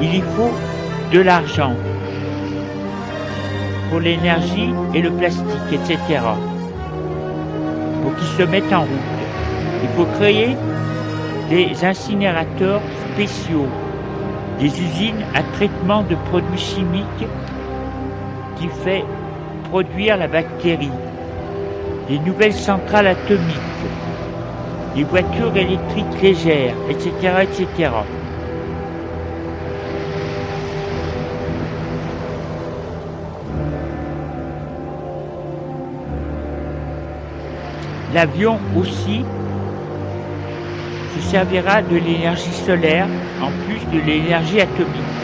il 0.00 0.14
y 0.16 0.20
faut 0.20 0.52
de 1.12 1.20
l'argent 1.20 1.74
pour 3.90 4.00
l'énergie 4.00 4.70
et 4.94 5.02
le 5.02 5.10
plastique, 5.10 5.44
etc. 5.70 5.98
Pour 8.02 8.14
qu'ils 8.16 8.26
se 8.28 8.42
mettent 8.44 8.72
en 8.72 8.82
route. 8.82 8.88
Il 9.82 9.88
faut 9.90 10.06
créer 10.18 10.56
des 11.50 11.84
incinérateurs 11.84 12.80
spéciaux 13.12 13.66
des 14.58 14.80
usines 14.80 15.24
à 15.34 15.42
traitement 15.54 16.02
de 16.02 16.14
produits 16.30 16.58
chimiques 16.58 17.28
qui 18.56 18.68
fait 18.82 19.04
produire 19.64 20.16
la 20.16 20.28
bactérie, 20.28 20.90
des 22.08 22.18
nouvelles 22.20 22.54
centrales 22.54 23.08
atomiques, 23.08 23.58
des 24.96 25.04
voitures 25.04 25.54
électriques 25.54 26.22
légères, 26.22 26.74
etc., 26.88 27.10
etc. 27.42 27.90
L'avion 38.14 38.58
aussi 38.76 39.24
se 41.16 41.22
servira 41.30 41.80
de 41.80 41.96
l'énergie 41.96 42.52
solaire 42.66 43.06
en 43.40 43.50
plus 43.64 43.80
de 43.90 44.04
l'énergie 44.04 44.60
atomique. 44.60 45.22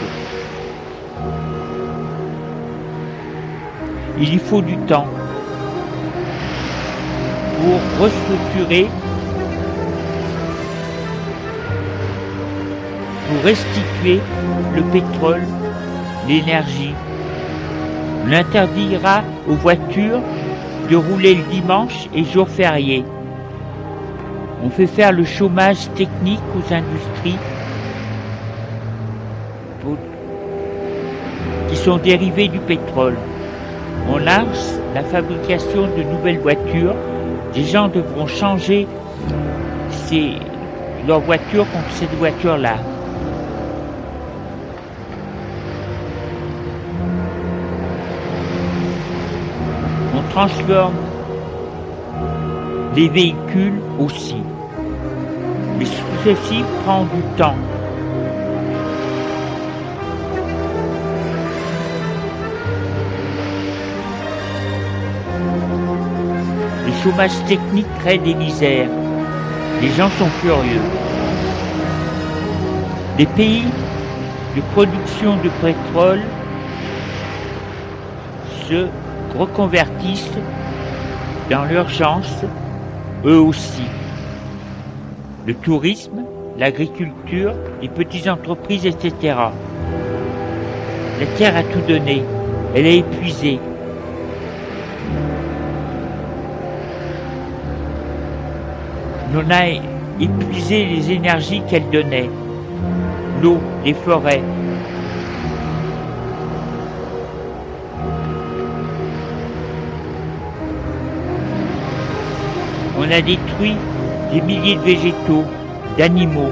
Il 4.19 4.33
y 4.33 4.39
faut 4.39 4.63
du 4.63 4.75
temps 4.87 5.05
pour 7.61 8.03
restructurer, 8.03 8.87
pour 13.27 13.43
restituer 13.43 14.19
le 14.75 14.81
pétrole, 14.91 15.43
l'énergie. 16.27 16.95
On 18.25 18.31
interdira 18.33 19.21
aux 19.47 19.53
voitures 19.53 20.21
de 20.89 20.95
rouler 20.95 21.35
le 21.35 21.43
dimanche 21.43 22.07
et 22.15 22.23
jour 22.23 22.47
férié. 22.47 23.03
On 24.63 24.69
fait 24.69 24.87
faire 24.87 25.11
le 25.11 25.23
chômage 25.23 25.87
technique 25.95 26.41
aux 26.55 26.73
industries 26.73 27.37
qui 31.69 31.75
sont 31.75 31.97
dérivées 31.97 32.47
du 32.47 32.59
pétrole. 32.59 33.15
On 34.11 34.17
lance 34.17 34.79
la 34.95 35.03
fabrication 35.03 35.87
de 35.95 36.03
nouvelles 36.03 36.39
voitures. 36.39 36.95
Des 37.53 37.63
gens 37.63 37.87
devront 37.87 38.27
changer 38.27 38.87
leurs 41.07 41.19
voitures 41.19 41.69
contre 41.71 41.91
cette 41.91 42.13
voiture-là. 42.15 42.77
Transforme 50.39 50.95
les 52.95 53.09
véhicules 53.09 53.81
aussi. 53.99 54.37
Mais 55.77 55.85
ceci 56.23 56.63
prend 56.85 57.03
du 57.03 57.21
temps. 57.37 57.57
Le 66.85 66.93
chômage 67.03 67.31
technique 67.45 67.87
crée 67.99 68.17
des 68.19 68.33
misères. 68.33 68.87
Les 69.81 69.89
gens 69.89 70.09
sont 70.17 70.31
furieux. 70.41 70.85
Les 73.17 73.25
pays 73.25 73.65
de 74.55 74.61
production 74.73 75.35
de 75.43 75.49
pétrole 75.61 76.21
se 78.69 78.87
reconvertissent 79.37 80.37
dans 81.49 81.65
l'urgence, 81.65 82.43
eux 83.25 83.39
aussi. 83.39 83.83
Le 85.45 85.53
tourisme, 85.53 86.23
l'agriculture, 86.57 87.53
les 87.81 87.89
petites 87.89 88.27
entreprises, 88.27 88.85
etc. 88.85 89.13
La 91.19 91.25
Terre 91.37 91.57
a 91.57 91.63
tout 91.63 91.81
donné. 91.87 92.23
Elle 92.75 92.85
est 92.85 92.97
épuisée. 92.99 93.59
On 99.35 99.51
a 99.51 99.67
épuisé 100.19 100.85
les 100.85 101.11
énergies 101.11 101.61
qu'elle 101.69 101.89
donnait. 101.89 102.29
L'eau, 103.41 103.57
les 103.85 103.93
forêts. 103.93 104.41
On 113.09 113.11
a 113.11 113.21
détruit 113.21 113.75
des 114.31 114.39
milliers 114.41 114.75
de 114.75 114.81
végétaux, 114.81 115.43
d'animaux. 115.97 116.51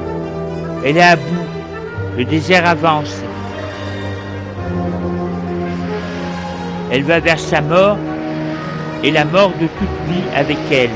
Elle 0.84 0.98
est 0.98 1.04
à 1.04 1.16
bout. 1.16 1.46
Le 2.18 2.26
désert 2.26 2.68
avance. 2.68 3.22
Elle 6.92 7.04
va 7.04 7.20
vers 7.20 7.38
sa 7.38 7.62
mort 7.62 7.98
et 9.04 9.12
la 9.12 9.24
mort 9.24 9.52
de 9.62 9.68
toute 9.68 10.10
vie 10.10 10.24
avec 10.36 10.58
elle. 10.72 10.90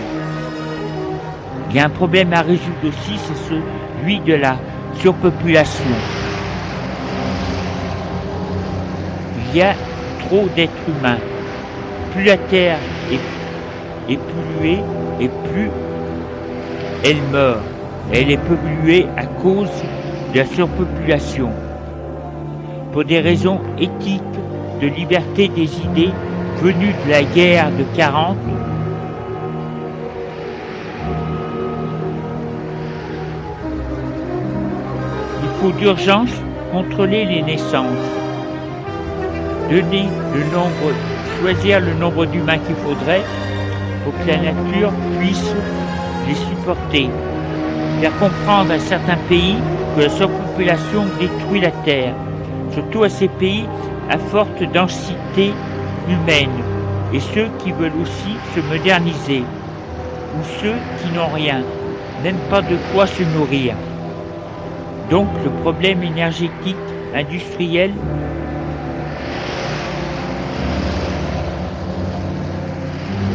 Il 1.69 1.75
y 1.75 1.79
a 1.79 1.85
un 1.85 1.89
problème 1.89 2.33
à 2.33 2.41
résoudre 2.41 2.85
aussi, 2.85 3.19
c'est 3.19 3.49
celui 3.49 4.19
de 4.21 4.33
la 4.33 4.57
surpopulation. 4.99 5.85
Il 9.45 9.57
y 9.57 9.61
a 9.61 9.75
trop 10.25 10.47
d'êtres 10.55 10.73
humains. 10.87 11.19
Plus 12.13 12.23
la 12.23 12.37
Terre 12.37 12.79
est, 14.11 14.17
polluée 14.17 14.79
et 15.19 15.27
plus 15.27 15.69
elle 17.03 17.21
meurt. 17.31 17.59
Elle 18.13 18.31
est 18.31 18.37
polluée 18.37 19.07
à 19.17 19.25
cause 19.25 19.69
de 20.33 20.39
la 20.39 20.45
surpopulation. 20.45 21.49
Pour 22.91 23.05
des 23.05 23.19
raisons 23.19 23.59
éthiques, 23.79 24.21
de 24.81 24.87
liberté 24.87 25.47
des 25.47 25.69
idées 25.79 26.11
venues 26.61 26.93
de 27.05 27.11
la 27.11 27.23
guerre 27.23 27.69
de 27.71 27.83
40, 27.95 28.37
faut 35.61 35.71
d'urgence 35.73 36.31
contrôler 36.71 37.23
les 37.25 37.43
naissances, 37.43 37.85
donner 39.69 40.07
le 40.33 40.43
nombre, 40.45 40.91
choisir 41.39 41.79
le 41.79 41.93
nombre 41.93 42.25
d'humains 42.25 42.57
qu'il 42.57 42.75
faudrait 42.77 43.21
pour 44.03 44.13
que 44.13 44.27
la 44.27 44.37
nature 44.37 44.91
puisse 45.19 45.53
les 46.27 46.35
supporter. 46.35 47.09
Faire 47.99 48.17
comprendre 48.17 48.71
à 48.71 48.79
certains 48.79 49.17
pays 49.29 49.57
que 49.95 50.01
la 50.01 50.09
surpopulation 50.09 51.03
détruit 51.19 51.61
la 51.61 51.71
terre, 51.71 52.13
surtout 52.73 53.03
à 53.03 53.09
ces 53.09 53.27
pays 53.27 53.65
à 54.09 54.17
forte 54.17 54.63
densité 54.73 55.53
humaine, 56.07 56.49
et 57.13 57.19
ceux 57.19 57.47
qui 57.59 57.71
veulent 57.71 58.01
aussi 58.01 58.35
se 58.55 58.61
moderniser, 58.61 59.43
ou 60.35 60.43
ceux 60.61 60.75
qui 60.99 61.13
n'ont 61.13 61.33
rien, 61.33 61.61
même 62.23 62.39
pas 62.49 62.61
de 62.61 62.77
quoi 62.93 63.05
se 63.07 63.23
nourrir. 63.37 63.75
Donc 65.09 65.27
le 65.43 65.49
problème 65.61 66.03
énergétique 66.03 66.77
industriel 67.13 67.91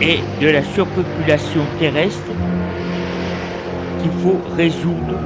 et 0.00 0.20
de 0.40 0.48
la 0.48 0.62
surpopulation 0.62 1.62
terrestre 1.78 2.32
qu'il 4.00 4.10
faut 4.22 4.40
résoudre 4.56 5.18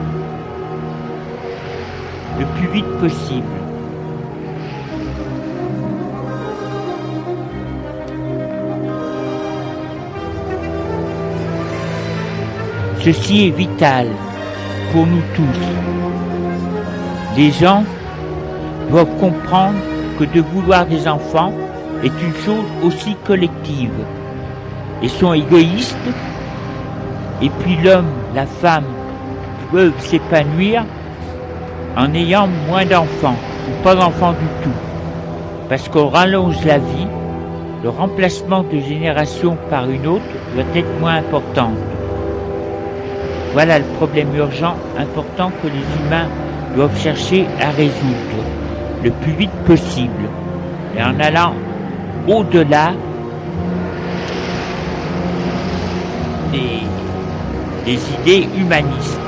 le 2.38 2.46
plus 2.56 2.68
vite 2.68 2.98
possible. 3.00 3.46
Ceci 13.02 13.46
est 13.48 13.56
vital 13.56 14.06
pour 14.92 15.06
nous 15.06 15.22
tous. 15.34 15.60
Les 17.36 17.50
gens 17.50 17.84
doivent 18.90 19.16
comprendre 19.18 19.78
que 20.18 20.24
de 20.24 20.40
vouloir 20.40 20.84
des 20.84 21.08
enfants 21.08 21.52
est 22.02 22.08
une 22.08 22.34
chose 22.44 22.64
aussi 22.84 23.16
collective. 23.26 23.90
Ils 25.02 25.10
sont 25.10 25.32
égoïstes, 25.32 25.96
et 27.42 27.48
puis 27.48 27.76
l'homme, 27.82 28.10
la 28.34 28.46
femme 28.46 28.84
peuvent 29.72 29.98
s'épanouir 29.98 30.84
en 31.96 32.12
ayant 32.14 32.48
moins 32.68 32.84
d'enfants, 32.84 33.36
ou 33.68 33.82
pas 33.82 33.94
d'enfants 33.94 34.32
du 34.32 34.46
tout. 34.62 34.76
Parce 35.68 35.88
qu'on 35.88 36.08
rallonge 36.08 36.64
la 36.64 36.78
vie, 36.78 37.06
le 37.82 37.88
remplacement 37.88 38.62
de 38.62 38.78
génération 38.78 39.56
par 39.70 39.88
une 39.88 40.06
autre 40.06 40.24
doit 40.54 40.64
être 40.74 41.00
moins 41.00 41.16
important. 41.16 41.70
Voilà 43.52 43.78
le 43.78 43.84
problème 43.96 44.34
urgent 44.36 44.76
important 44.98 45.50
que 45.62 45.68
les 45.68 46.06
humains 46.06 46.28
doivent 46.76 46.98
chercher 46.98 47.46
à 47.60 47.70
résoudre 47.70 48.44
le 49.02 49.10
plus 49.10 49.32
vite 49.32 49.50
possible 49.66 50.28
et 50.96 51.02
en 51.02 51.18
allant 51.18 51.54
au-delà 52.28 52.92
des, 56.52 56.82
des 57.84 57.98
idées 58.20 58.48
humanistes. 58.56 59.20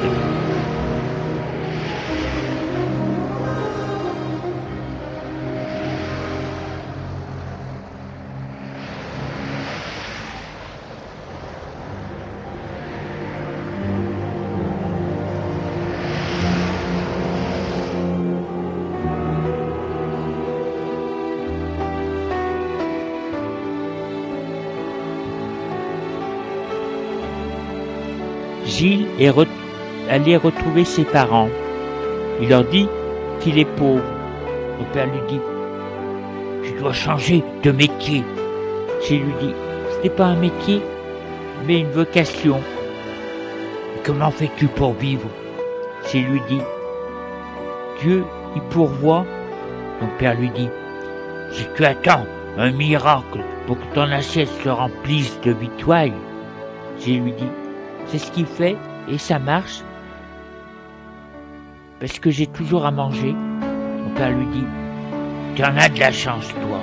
Allé 30.11 30.37
retrouver 30.37 30.85
ses 30.85 31.05
parents. 31.05 31.49
Il 32.41 32.49
leur 32.49 32.65
dit 32.65 32.89
qu'il 33.41 33.59
est 33.59 33.77
pauvre. 33.77 34.03
Le 34.81 34.85
père 34.93 35.07
lui 35.07 35.21
dit 35.29 35.41
Tu 36.65 36.73
dois 36.73 36.93
changer 36.93 37.45
de 37.63 37.71
métier. 37.71 38.25
Gilles 39.07 39.23
lui 39.23 39.35
dit 39.41 39.55
Ce 39.91 40.03
n'est 40.03 40.11
pas 40.11 40.25
un 40.25 40.37
métier, 40.37 40.83
mais 41.67 41.81
une 41.81 41.91
vocation. 41.93 42.61
comment 44.05 44.33
fais-tu 44.33 44.67
pour 44.67 44.95
vivre? 44.95 45.29
Gilles 46.11 46.27
lui 46.27 46.43
dit 46.49 46.63
Dieu 48.01 48.25
y 48.57 48.61
pourvoit. 48.71 49.25
Mon 50.01 50.09
père 50.19 50.35
lui 50.35 50.51
dit 50.51 50.69
Si 51.53 51.65
tu 51.77 51.85
attends 51.85 52.27
un 52.59 52.73
miracle 52.73 53.39
pour 53.69 53.79
que 53.79 53.95
ton 53.95 54.11
assiette 54.11 54.51
se 54.65 54.69
remplisse 54.69 55.39
de 55.43 55.53
vitoilles, 55.53 56.13
Gilles 56.99 57.23
lui 57.23 57.33
dit 57.33 57.51
c'est 58.07 58.19
ce 58.19 58.31
qu'il 58.33 58.47
fait 58.47 58.77
et 59.09 59.19
ça 59.19 59.39
marche 59.39 59.83
parce 62.01 62.19
que 62.19 62.31
j'ai 62.31 62.49
toujours 62.49 62.85
à 62.85 62.91
manger. 62.91 63.33
Mon 63.33 64.11
père 64.17 64.31
lui 64.31 64.47
dit, 64.47 64.65
tu 65.55 65.63
en 65.63 65.77
as 65.77 65.89
de 65.89 66.01
la 66.01 66.11
chance, 66.11 66.49
toi. 66.49 66.81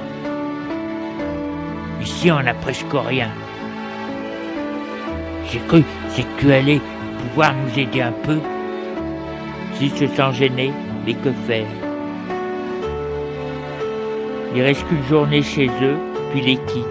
Ici, 2.02 2.32
on 2.32 2.42
n'a 2.42 2.54
presque 2.54 2.86
rien. 2.94 3.28
J'ai 5.52 5.60
cru, 5.68 5.84
c'est 6.10 6.24
que 6.24 6.40
tu 6.40 6.54
allais 6.54 6.80
pouvoir 7.20 7.54
nous 7.54 7.80
aider 7.80 8.02
un 8.02 8.14
peu. 8.24 8.40
S'ils 9.74 9.92
se 9.92 10.08
sent 10.08 10.34
gêné, 10.34 10.72
mais 11.06 11.14
que 11.16 11.32
faire? 11.48 11.68
Il 14.56 14.62
reste 14.62 14.88
qu'une 14.88 15.04
journée 15.04 15.44
chez 15.44 15.68
eux, 15.68 15.98
puis 16.32 16.42
les 16.42 16.56
quitte. 16.56 16.86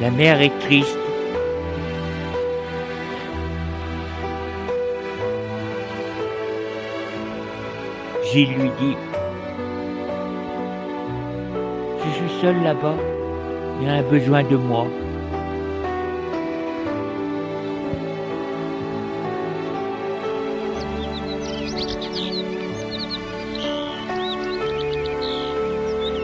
La 0.00 0.10
mère 0.10 0.40
est 0.40 0.58
triste. 0.58 0.98
Gilles 8.34 8.54
lui 8.58 8.70
dit 8.80 8.96
Je 12.00 12.10
suis 12.10 12.40
seul 12.40 12.60
là-bas, 12.64 12.96
il 13.80 13.88
a 13.88 14.02
besoin 14.02 14.42
de 14.42 14.56
moi. 14.56 14.88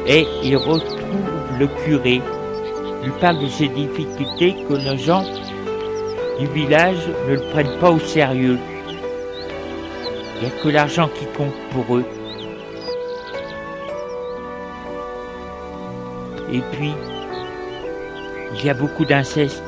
Et 0.09 0.27
il 0.43 0.57
retrouve 0.57 0.91
le 1.61 1.69
curé 1.85 2.21
lui 3.05 3.13
parle 3.21 3.39
de 3.39 3.47
ses 3.47 3.69
difficultés 3.69 4.57
que 4.69 4.75
les 4.75 4.99
gens 4.99 5.23
du 6.41 6.49
village 6.49 7.09
ne 7.29 7.35
le 7.35 7.41
prennent 7.53 7.79
pas 7.81 7.93
au 7.93 8.01
sérieux. 8.01 8.59
Il 10.41 10.47
n'y 10.49 10.53
a 10.53 10.63
que 10.63 10.69
l'argent 10.69 11.09
qui 11.09 11.27
compte 11.37 11.55
pour 11.71 11.97
eux. 11.97 12.05
Et 16.53 16.61
puis, 16.73 16.95
il 18.55 18.65
y 18.65 18.71
a 18.71 18.75
beaucoup 18.75 19.05
d'inceste. 19.05 19.63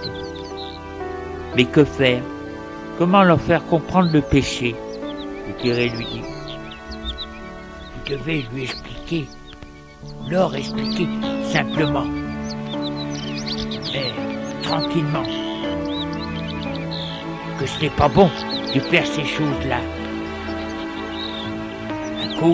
Mais 1.54 1.66
que 1.66 1.84
faire? 1.84 2.22
Comment 2.98 3.22
leur 3.22 3.40
faire 3.40 3.64
comprendre 3.66 4.10
le 4.12 4.22
péché? 4.22 4.74
Le 5.46 5.62
curé 5.62 5.90
lui 5.90 6.06
dit. 6.06 6.22
Vous 7.94 8.10
devez 8.10 8.46
lui 8.52 8.64
expliquer, 8.64 9.26
leur 10.28 10.54
expliquer 10.56 11.06
simplement 11.44 12.06
tranquillement. 14.72 15.24
Que 17.58 17.66
ce 17.66 17.80
n'est 17.82 17.90
pas 17.90 18.08
bon 18.08 18.30
de 18.74 18.80
faire 18.80 19.06
ces 19.06 19.24
choses-là. 19.24 20.01
Qu'ils 22.42 22.50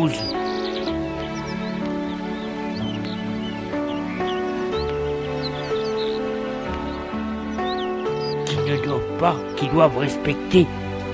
ne 8.66 8.84
doivent 8.84 9.16
pas, 9.18 9.34
qu'ils 9.56 9.70
doivent 9.70 9.96
respecter 9.96 10.66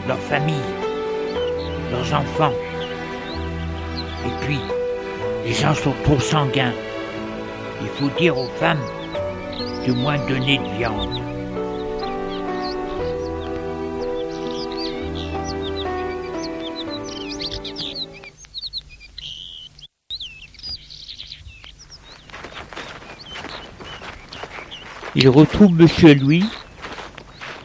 leur 0.08 0.18
famille, 0.18 0.54
leurs 1.92 2.14
enfants. 2.14 2.52
Et 4.26 4.44
puis, 4.44 4.58
les 5.44 5.52
gens 5.52 5.74
sont 5.74 5.94
trop 6.02 6.18
sanguins. 6.18 6.72
Il 7.80 7.88
faut 7.88 8.10
dire 8.18 8.36
aux 8.36 8.48
femmes 8.58 8.82
de 9.86 9.92
moins 9.92 10.18
donner 10.26 10.58
de 10.58 10.78
viande. 10.78 11.33
Ils 25.24 25.30
retrouvent 25.30 25.72
Monsieur 25.72 26.14
Louis 26.14 26.44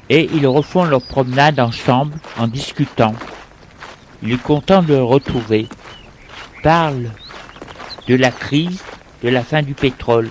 et 0.07 0.29
ils 0.33 0.47
refont 0.47 0.85
leur 0.85 1.01
promenade 1.01 1.59
ensemble 1.59 2.17
en 2.37 2.47
discutant. 2.47 3.13
Il 4.23 4.31
est 4.31 4.41
content 4.41 4.81
de 4.81 4.93
le 4.93 5.03
retrouver. 5.03 5.67
Parle 6.63 7.11
de 8.07 8.15
la 8.15 8.31
crise, 8.31 8.81
de 9.21 9.27
la 9.27 9.43
fin 9.43 9.61
du 9.61 9.73
pétrole. 9.73 10.29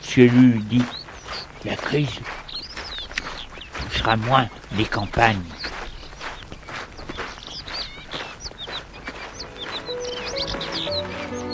Monsieur 0.00 0.28
lui 0.28 0.62
dit 0.70 0.84
la 1.64 1.74
crise 1.74 2.20
touchera 3.90 4.16
moins 4.16 4.46
les 4.78 4.84
campagnes. 4.84 5.42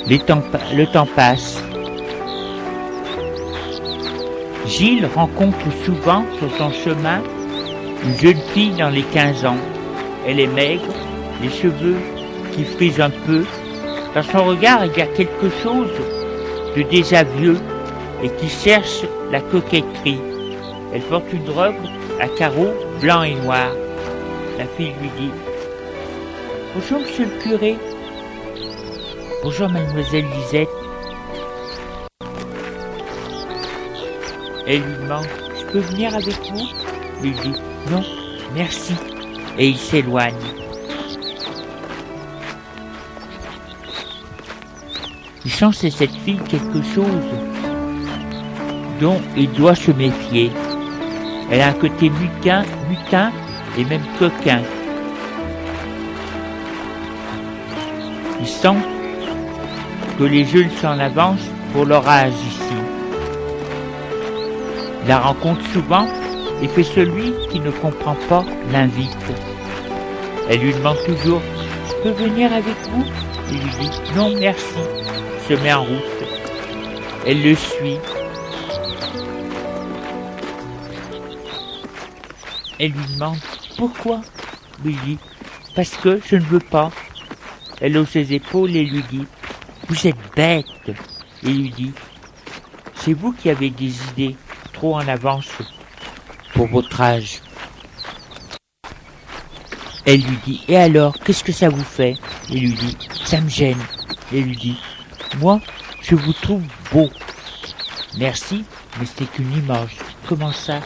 le 0.07 0.85
temps 0.93 1.07
passe. 1.07 1.58
Gilles 4.69 5.09
rencontre 5.15 5.73
souvent 5.83 6.25
sur 6.39 6.55
son 6.59 6.71
chemin 6.71 7.23
une 8.05 8.19
jeune 8.21 8.41
fille 8.53 8.75
dans 8.77 8.91
les 8.91 9.03
15 9.03 9.47
ans. 9.47 9.57
Elle 10.27 10.41
est 10.41 10.47
maigre, 10.47 10.93
les 11.43 11.49
cheveux 11.49 11.97
qui 12.53 12.65
frisent 12.65 13.01
un 13.01 13.09
peu. 13.09 13.45
Dans 14.15 14.23
son 14.23 14.45
regard, 14.45 14.85
il 14.85 14.97
y 14.97 15.01
a 15.01 15.07
quelque 15.07 15.49
chose 15.63 15.91
de 16.77 16.83
déjà 16.83 17.23
vieux 17.25 17.57
et 18.23 18.29
qui 18.29 18.49
cherche 18.49 19.05
la 19.33 19.41
coquetterie. 19.41 20.21
Elle 20.93 21.03
porte 21.03 21.33
une 21.33 21.49
robe 21.49 21.75
à 22.21 22.29
carreaux 22.29 22.75
blancs 23.01 23.27
et 23.27 23.37
noirs. 23.37 23.75
La 24.59 24.67
fille 24.67 24.93
lui 25.01 25.11
dit 25.19 25.31
Bonjour, 26.75 27.01
monsieur 27.01 27.25
le 27.25 27.43
curé. 27.43 27.77
Bonjour, 29.43 29.71
mademoiselle 29.71 30.27
Lisette. 30.37 30.78
Elle 34.71 34.83
lui 34.83 34.95
demande 35.03 35.27
Je 35.59 35.73
peux 35.73 35.79
venir 35.79 36.15
avec 36.15 36.37
vous? 36.53 36.69
Il 37.25 37.33
dit 37.33 37.55
Non, 37.91 38.05
merci. 38.55 38.95
Et 39.57 39.69
il 39.69 39.79
s'éloigne. 39.79 40.35
Il 45.47 45.51
sent 45.51 45.73
chez 45.73 45.91
cette 45.91 46.15
fille 46.17 46.41
quelque 46.47 46.83
chose 46.83 47.25
dont 49.01 49.19
il 49.37 49.51
doit 49.53 49.75
se 49.75 49.91
méfier. 49.91 50.53
Elle 51.51 51.63
a 51.63 51.69
un 51.69 51.73
côté 51.73 52.11
mutin, 52.11 52.63
mutin 52.91 53.33
et 53.79 53.85
même 53.85 54.05
coquin. 54.19 54.61
Il 58.39 58.47
sent 58.47 58.77
que 60.19 60.25
les 60.25 60.45
jeunes 60.45 60.71
s'en 60.83 60.99
avancent 60.99 61.49
pour 61.73 61.87
leur 61.87 62.07
âge 62.07 62.35
ici. 62.47 62.88
La 65.09 65.21
rencontre 65.21 65.65
souvent 65.73 66.07
et 66.61 66.69
fait 66.69 66.85
celui 66.85 67.33
qui 67.51 67.61
ne 67.61 67.71
comprend 67.71 68.15
pas 68.29 68.45
l'invite. 68.71 69.17
Elle 70.51 70.61
lui 70.61 70.75
demande 70.75 70.99
toujours 71.07 71.41
Je 71.89 72.03
peux 72.03 72.11
venir 72.11 72.53
avec 72.53 72.77
vous? 72.91 73.05
Il 73.51 73.57
lui 73.57 73.71
dit 73.81 73.91
Non 74.15 74.39
merci, 74.39 74.77
se 75.49 75.55
met 75.55 75.73
en 75.73 75.85
route. 75.85 76.29
Elle 77.27 77.43
le 77.43 77.55
suit 77.55 77.97
Elle 82.79 82.93
lui 82.93 83.15
demande 83.15 83.39
pourquoi? 83.79 84.21
Lui 84.85 84.95
dit 85.07 85.19
parce 85.75 85.97
que 85.97 86.21
je 86.29 86.37
ne 86.37 86.45
veux 86.45 86.61
pas. 86.61 86.91
Elle 87.81 87.97
hausse 87.97 88.11
ses 88.11 88.35
épaules 88.35 88.77
et 88.77 88.85
lui 88.85 89.03
dit 89.11 89.27
vous 89.89 90.07
êtes 90.07 90.17
bête. 90.37 90.67
Et 91.45 91.49
lui 91.49 91.71
dit 91.71 91.93
c'est 92.95 93.15
vous 93.15 93.33
qui 93.33 93.49
avez 93.49 93.71
des 93.71 93.95
idées 94.11 94.37
trop 94.79 94.95
en 94.95 95.09
avance 95.09 95.49
pour 96.55 96.69
votre 96.69 97.01
âge. 97.01 97.43
Elle 100.07 100.21
lui 100.21 100.39
dit 100.47 100.65
et 100.69 100.77
alors 100.77 101.15
qu'est-ce 101.19 101.43
que 101.43 101.51
ça 101.53 101.69
vous 101.69 101.83
fait? 101.83 102.15
Il 102.49 102.61
lui 102.61 102.75
dit 102.75 102.97
ça 103.25 103.41
me 103.41 103.49
gêne. 103.49 103.83
Elle 104.33 104.45
lui 104.45 104.57
dit 104.57 104.81
moi 105.39 105.61
je 106.01 106.15
vous 106.15 106.33
trouve 106.33 106.63
beau. 106.93 107.11
Merci, 108.19 108.65
mais 108.99 109.07
c'est 109.07 109.29
qu'une 109.33 109.53
image. 109.53 109.97
Comment 110.29 110.53
ça? 110.53 110.79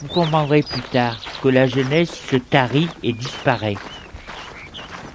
Vous 0.00 0.08
comprendrez 0.08 0.62
plus 0.62 0.82
tard 0.82 1.16
que 1.42 1.48
la 1.48 1.66
jeunesse 1.66 2.14
se 2.30 2.36
tarit 2.36 2.88
et 3.02 3.12
disparaît. 3.12 3.76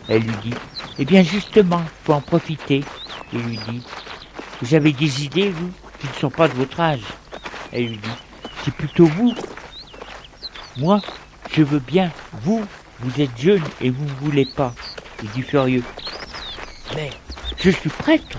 Elle 0.10 0.24
lui 0.24 0.36
dit, 0.44 0.54
eh 1.00 1.06
bien 1.06 1.24
justement, 1.24 1.84
faut 2.04 2.14
en 2.14 2.22
profiter. 2.22 2.84
Il 3.34 3.40
lui 3.40 3.60
dit, 3.70 3.82
vous 4.62 4.74
avez 4.74 4.94
des 4.94 5.26
idées, 5.26 5.50
vous, 5.50 5.72
qui 6.00 6.08
ne 6.08 6.14
sont 6.14 6.30
pas 6.30 6.48
de 6.48 6.54
votre 6.54 6.80
âge? 6.80 7.04
Elle 7.72 7.88
lui 7.88 7.98
dit, 7.98 8.10
c'est 8.64 8.74
plutôt 8.74 9.06
vous. 9.06 9.34
Moi, 10.78 11.02
je 11.52 11.64
veux 11.64 11.80
bien. 11.80 12.12
Vous, 12.42 12.66
vous 13.00 13.22
êtes 13.22 13.38
jeune 13.38 13.64
et 13.82 13.90
vous 13.90 14.06
ne 14.06 14.14
voulez 14.22 14.46
pas. 14.46 14.74
Il 15.24 15.30
dit 15.32 15.42
furieux. 15.42 15.84
Mais 16.96 17.10
je 17.58 17.70
suis 17.70 17.90
prêtre. 17.90 18.38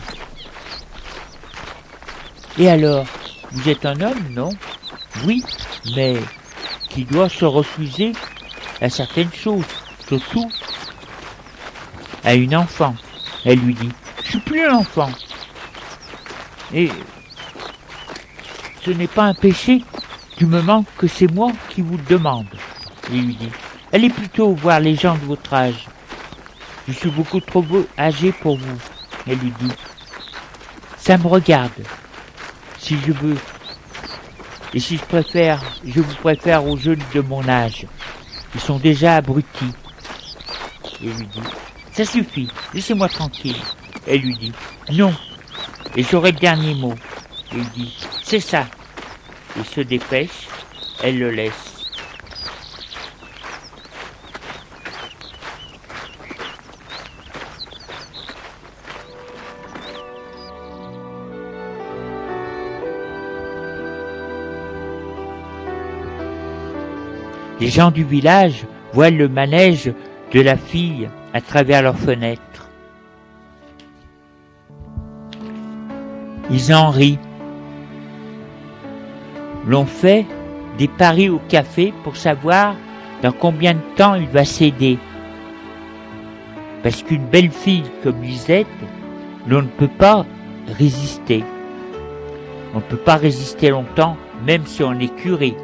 Et 2.59 2.69
alors, 2.69 3.07
vous 3.53 3.69
êtes 3.69 3.85
un 3.87 4.01
homme, 4.01 4.29
non? 4.31 4.51
Oui, 5.25 5.43
mais 5.97 6.17
qui 6.89 7.05
doit 7.05 7.29
se 7.29 7.45
refuser 7.45 8.13
à 8.81 8.89
certaines 8.89 9.33
choses, 9.33 9.65
surtout 10.07 10.51
à 12.25 12.35
une 12.35 12.57
enfant. 12.57 12.95
Elle 13.45 13.61
lui 13.61 13.75
dit, 13.75 13.91
je 14.25 14.31
suis 14.31 14.41
plus 14.41 14.67
un 14.67 14.77
enfant. 14.77 15.11
Et 16.73 16.91
ce 18.89 18.93
n'est 18.95 19.07
pas 19.07 19.25
un 19.25 19.35
péché 19.35 19.83
du 20.39 20.47
moment 20.47 20.83
que 20.97 21.07
c'est 21.07 21.31
moi 21.31 21.53
qui 21.69 21.83
vous 21.83 21.99
le 21.99 22.05
demande. 22.05 22.47
Il 23.13 23.27
lui 23.27 23.35
dit, 23.35 23.51
allez 23.93 24.09
plutôt 24.09 24.55
voir 24.55 24.81
les 24.81 24.95
gens 24.95 25.15
de 25.15 25.27
votre 25.27 25.53
âge. 25.53 25.87
Je 26.87 26.95
suis 26.95 27.11
beaucoup 27.11 27.39
trop 27.41 27.63
âgé 27.99 28.33
pour 28.33 28.57
vous. 28.57 28.79
Elle 29.27 29.37
lui 29.41 29.53
dit, 29.61 29.73
ça 30.97 31.19
me 31.19 31.27
regarde. 31.27 31.85
Si 32.79 32.97
je 33.07 33.13
veux. 33.13 33.37
Et 34.73 34.81
si 34.81 34.97
je 34.97 35.05
préfère, 35.05 35.63
je 35.85 36.01
vous 36.01 36.15
préfère 36.23 36.65
aux 36.65 36.79
jeunes 36.79 37.03
de 37.13 37.21
mon 37.21 37.47
âge. 37.47 37.85
Ils 38.55 38.61
sont 38.61 38.79
déjà 38.79 39.17
abrutis. 39.17 39.75
Il 41.03 41.11
lui 41.11 41.27
dit, 41.27 41.43
ça 41.93 42.07
suffit, 42.07 42.49
laissez-moi 42.73 43.11
tranquille. 43.11 43.61
Elle 44.07 44.21
lui 44.23 44.35
dit, 44.39 44.53
non. 44.93 45.13
Et 45.95 46.03
j'aurai 46.03 46.33
le 46.33 46.39
dernier 46.39 46.75
mot. 46.75 46.95
Il 47.53 47.69
dit, 47.71 47.95
c'est 48.25 48.41
ça. 48.41 48.67
Il 49.59 49.65
se 49.65 49.81
dépêche, 49.81 50.47
elle 51.03 51.19
le 51.19 51.31
laisse. 51.31 51.75
Les 67.61 67.67
gens 67.67 67.91
du 67.91 68.05
village 68.05 68.65
voient 68.93 69.11
le 69.11 69.29
manège 69.29 69.93
de 70.33 70.41
la 70.41 70.57
fille 70.57 71.11
à 71.35 71.41
travers 71.41 71.83
leurs 71.83 71.99
fenêtres. 71.99 72.69
Ils 76.49 76.73
en 76.73 76.91
rient. 76.91 77.19
L'on 79.69 79.85
fait 79.85 80.25
des 80.79 80.89
paris 80.89 81.29
au 81.29 81.41
café 81.47 81.93
pour 82.03 82.17
savoir 82.17 82.75
dans 83.23 83.33
combien 83.33 83.75
de 83.75 83.97
temps 83.97 84.15
il 84.15 84.29
va 84.29 84.47
céder. 84.47 84.99
Parce 86.83 87.03
qu'une 87.03 87.27
belle 87.27 87.51
fille 87.51 87.85
comme 88.03 88.23
Lisette, 88.23 88.67
l'on 89.47 89.61
ne 89.61 89.67
peut 89.67 89.91
pas 89.99 90.25
résister. 90.79 91.45
On 92.73 92.79
ne 92.79 92.83
peut 92.83 92.97
pas 92.97 93.17
résister 93.17 93.69
longtemps, 93.69 94.17
même 94.47 94.65
si 94.65 94.83
on 94.83 94.99
est 94.99 95.15
curé. 95.15 95.55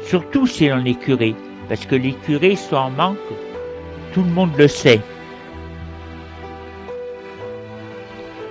Surtout 0.00 0.46
si 0.46 0.70
on 0.72 0.84
est 0.86 0.98
curé, 0.98 1.34
parce 1.68 1.84
que 1.84 1.94
les 1.94 2.14
curés 2.14 2.56
sont 2.56 2.76
en 2.76 2.90
manque, 2.90 3.18
tout 4.14 4.22
le 4.22 4.30
monde 4.30 4.52
le 4.56 4.66
sait. 4.66 5.00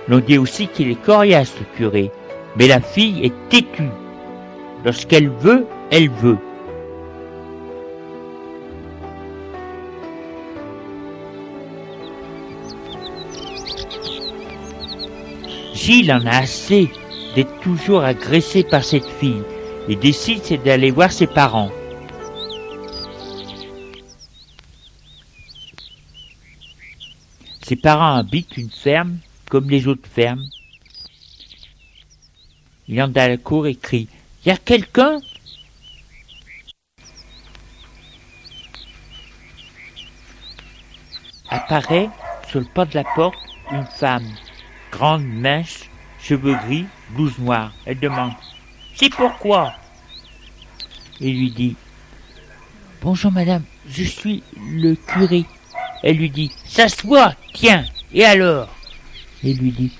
L'on 0.06 0.20
dit 0.20 0.38
aussi 0.38 0.68
qu'il 0.68 0.90
est 0.90 1.02
coriace, 1.02 1.54
le 1.58 1.76
curé, 1.76 2.12
mais 2.56 2.68
la 2.68 2.80
fille 2.80 3.24
est 3.24 3.48
têtue. 3.48 3.90
Lorsqu'elle 4.84 5.28
veut, 5.28 5.66
elle 5.90 6.10
veut. 6.10 6.38
Gilles 15.72 16.12
en 16.12 16.24
a 16.26 16.38
assez 16.38 16.90
d'être 17.34 17.60
toujours 17.60 18.02
agressé 18.02 18.64
par 18.64 18.84
cette 18.84 19.06
fille 19.06 19.42
et 19.88 19.96
décide 19.96 20.62
d'aller 20.62 20.90
voir 20.90 21.12
ses 21.12 21.26
parents. 21.26 21.70
Ses 27.62 27.76
parents 27.76 28.16
habitent 28.16 28.56
une 28.56 28.70
ferme 28.70 29.18
comme 29.48 29.70
les 29.70 29.86
autres 29.86 30.08
fermes. 30.08 30.44
Il 32.88 33.00
entre 33.00 33.14
dans 33.14 33.30
la 33.30 33.36
cour 33.36 33.66
et 33.66 33.76
crie 33.76 34.08
Y 34.44 34.50
a 34.50 34.56
quelqu'un 34.56 35.20
Apparaît 41.48 42.08
sur 42.48 42.60
le 42.60 42.66
pas 42.66 42.86
de 42.86 42.94
la 42.94 43.04
porte 43.14 43.36
une 43.70 43.86
femme, 43.86 44.26
grande, 44.90 45.24
mince, 45.24 45.84
cheveux 46.18 46.56
gris, 46.66 46.86
blouse 47.14 47.38
noire. 47.38 47.72
Elle 47.86 48.00
demande 48.00 48.32
c'est 48.94 49.10
pourquoi? 49.10 49.72
Il 51.20 51.38
lui 51.38 51.50
dit 51.50 51.76
Bonjour 53.00 53.32
madame, 53.32 53.64
je 53.88 54.04
suis 54.04 54.42
le 54.56 54.94
curé. 54.94 55.44
Elle 56.02 56.18
lui 56.18 56.30
dit 56.30 56.52
voit, 57.04 57.34
tiens, 57.52 57.84
et 58.12 58.24
alors? 58.24 58.68
Il 59.42 59.58
lui 59.58 59.72
dit 59.72 59.92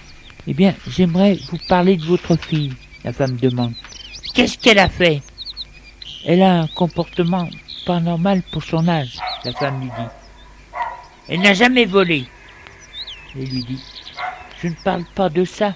Eh 0.46 0.54
bien, 0.54 0.74
j'aimerais 0.86 1.38
vous 1.50 1.58
parler 1.68 1.96
de 1.96 2.04
votre 2.04 2.36
fille. 2.36 2.74
La 3.02 3.12
femme 3.12 3.36
demande 3.36 3.72
Qu'est-ce 4.34 4.56
qu'elle 4.56 4.78
a 4.78 4.88
fait? 4.88 5.20
Elle 6.24 6.42
a 6.42 6.60
un 6.60 6.66
comportement 6.68 7.48
pas 7.84 8.00
normal 8.00 8.42
pour 8.50 8.62
son 8.62 8.88
âge, 8.88 9.18
la 9.44 9.52
femme 9.52 9.80
lui 9.80 9.88
dit. 9.88 10.82
Elle 11.28 11.40
n'a 11.40 11.52
jamais 11.52 11.84
volé. 11.84 12.26
Elle 13.34 13.48
lui 13.48 13.62
dit 13.64 13.84
Je 14.58 14.68
ne 14.68 14.74
parle 14.84 15.04
pas 15.14 15.28
de 15.28 15.44
ça. 15.44 15.74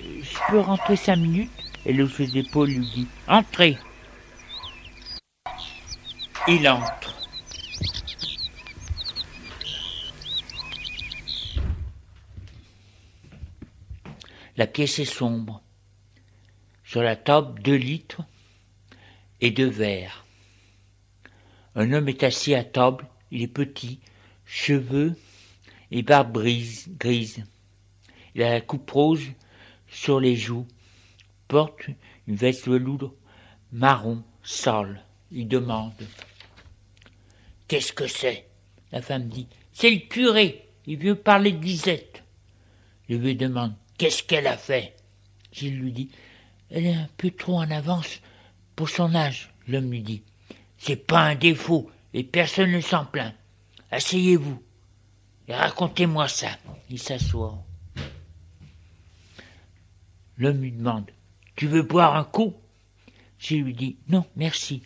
Je 0.00 0.38
peux 0.48 0.60
rentrer 0.60 0.96
cinq 0.96 1.16
minutes? 1.16 1.50
Et 1.84 1.92
le 1.92 2.08
ses 2.08 2.36
épaules 2.36 2.70
lui 2.70 2.86
dit 2.86 3.06
Entrez. 3.28 3.78
Il 6.48 6.68
entre. 6.68 7.14
La 14.56 14.66
pièce 14.66 14.98
est 14.98 15.04
sombre. 15.04 15.62
La 17.02 17.16
table, 17.16 17.60
deux 17.62 17.76
litres 17.76 18.22
et 19.40 19.50
deux 19.50 19.68
verres. 19.68 20.24
Un 21.74 21.92
homme 21.92 22.08
est 22.08 22.22
assis 22.22 22.54
à 22.54 22.64
table, 22.64 23.06
il 23.30 23.42
est 23.42 23.48
petit, 23.48 24.00
cheveux 24.46 25.14
et 25.90 26.02
barbe 26.02 26.42
grise. 26.42 27.44
Il 28.34 28.42
a 28.42 28.50
la 28.50 28.60
coupe 28.60 28.90
rose 28.90 29.26
sur 29.88 30.20
les 30.20 30.36
joues 30.36 30.66
porte 31.48 31.86
une 32.26 32.34
veste 32.34 32.66
velours 32.66 33.14
marron 33.72 34.22
sale. 34.42 35.02
Il 35.30 35.48
demande 35.48 35.92
Qu'est-ce 37.68 37.92
que 37.92 38.06
c'est? 38.06 38.46
La 38.92 39.02
femme 39.02 39.28
dit 39.28 39.48
C'est 39.72 39.90
le 39.90 39.98
curé, 39.98 40.68
il 40.86 40.98
veut 40.98 41.16
parler 41.16 41.52
de 41.52 41.64
Lisette. 41.64 42.22
Le 43.08 43.16
vieux 43.16 43.34
demande 43.34 43.74
Qu'est-ce 43.98 44.22
qu'elle 44.22 44.46
a 44.46 44.56
fait? 44.56 44.94
Gilles 45.52 45.78
lui 45.78 45.92
dit 45.92 46.10
Elle 46.70 46.86
est 46.86 46.94
un 46.94 47.08
peu 47.16 47.30
trop 47.30 47.58
en 47.58 47.70
avance 47.70 48.20
pour 48.74 48.88
son 48.88 49.14
âge. 49.14 49.50
L'homme 49.68 49.90
lui 49.90 50.02
dit 50.02 50.22
C'est 50.78 50.96
pas 50.96 51.20
un 51.20 51.34
défaut 51.34 51.90
et 52.14 52.24
personne 52.24 52.72
ne 52.72 52.80
s'en 52.80 53.04
plaint. 53.04 53.34
Asseyez-vous 53.90 54.62
et 55.48 55.54
racontez-moi 55.54 56.28
ça. 56.28 56.50
Il 56.90 56.98
s'assoit. 56.98 57.62
L'homme 60.38 60.60
lui 60.60 60.72
demande 60.72 61.10
tu 61.56 61.66
veux 61.66 61.82
boire 61.82 62.14
un 62.16 62.24
coup? 62.24 62.54
Je 63.38 63.56
lui 63.56 63.72
dis 63.72 63.96
Non, 64.08 64.24
merci. 64.36 64.82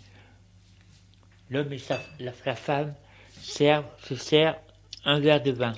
L'homme 1.51 1.73
et 1.73 1.81
la, 2.21 2.33
femme 2.55 2.95
servent, 3.41 3.91
se 4.05 4.15
servent 4.15 4.57
un 5.05 5.19
verre 5.19 5.43
de 5.43 5.51
vin. 5.51 5.73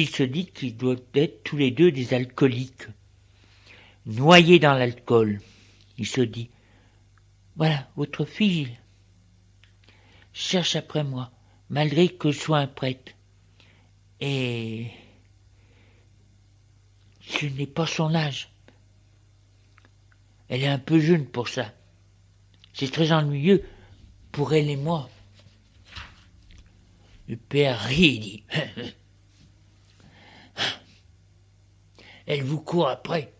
Gilles 0.00 0.16
se 0.16 0.22
dit 0.22 0.46
qu'ils 0.46 0.78
doivent 0.78 1.02
être 1.14 1.42
tous 1.44 1.58
les 1.58 1.70
deux 1.70 1.92
des 1.92 2.14
alcooliques 2.14 2.86
noyé 4.06 4.58
dans 4.58 4.72
l'alcool. 4.72 5.40
Il 5.98 6.06
se 6.06 6.22
dit 6.22 6.48
Voilà, 7.56 7.86
votre 7.96 8.24
fille 8.24 8.70
cherche 10.32 10.74
après 10.74 11.04
moi, 11.04 11.30
malgré 11.68 12.08
que 12.08 12.30
je 12.30 12.38
sois 12.38 12.60
un 12.60 12.66
prêtre. 12.66 13.12
Et 14.20 14.86
je 17.20 17.46
n'ai 17.46 17.66
pas 17.66 17.86
son 17.86 18.14
âge. 18.14 18.50
Elle 20.48 20.62
est 20.62 20.68
un 20.68 20.78
peu 20.78 20.98
jeune 20.98 21.26
pour 21.26 21.48
ça. 21.48 21.74
C'est 22.72 22.90
très 22.90 23.12
ennuyeux 23.12 23.64
pour 24.32 24.54
elle 24.54 24.70
et 24.70 24.76
moi. 24.76 25.10
Le 27.28 27.36
père 27.36 27.78
rit 27.80 28.16
et 28.16 28.18
dit 28.18 28.44
Elle 32.26 32.42
vous 32.44 32.60
court 32.60 32.88
après. 32.88 33.32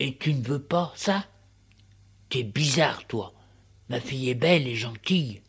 Et 0.00 0.16
tu 0.18 0.34
ne 0.34 0.42
veux 0.42 0.62
pas 0.62 0.92
ça? 0.96 1.26
T'es 2.28 2.42
bizarre, 2.42 3.06
toi. 3.06 3.32
Ma 3.88 4.00
fille 4.00 4.28
est 4.28 4.34
belle 4.34 4.66
et 4.66 4.76
gentille. 4.76 5.40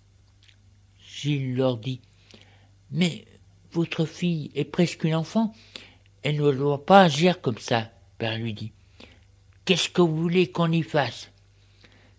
Gilles 0.99 1.55
leur 1.55 1.77
dit. 1.77 2.01
Mais 2.91 3.25
votre 3.71 4.05
fille 4.05 4.51
est 4.55 4.65
presque 4.65 5.03
une 5.03 5.15
enfant. 5.15 5.53
Elle 6.23 6.37
ne 6.37 6.51
doit 6.51 6.85
pas 6.85 7.01
agir 7.01 7.41
comme 7.41 7.57
ça, 7.57 7.91
père 8.17 8.37
lui 8.37 8.53
dit. 8.53 8.71
Qu'est-ce 9.65 9.89
que 9.89 10.01
vous 10.01 10.15
voulez 10.15 10.51
qu'on 10.51 10.71
y 10.71 10.81
fasse? 10.81 11.31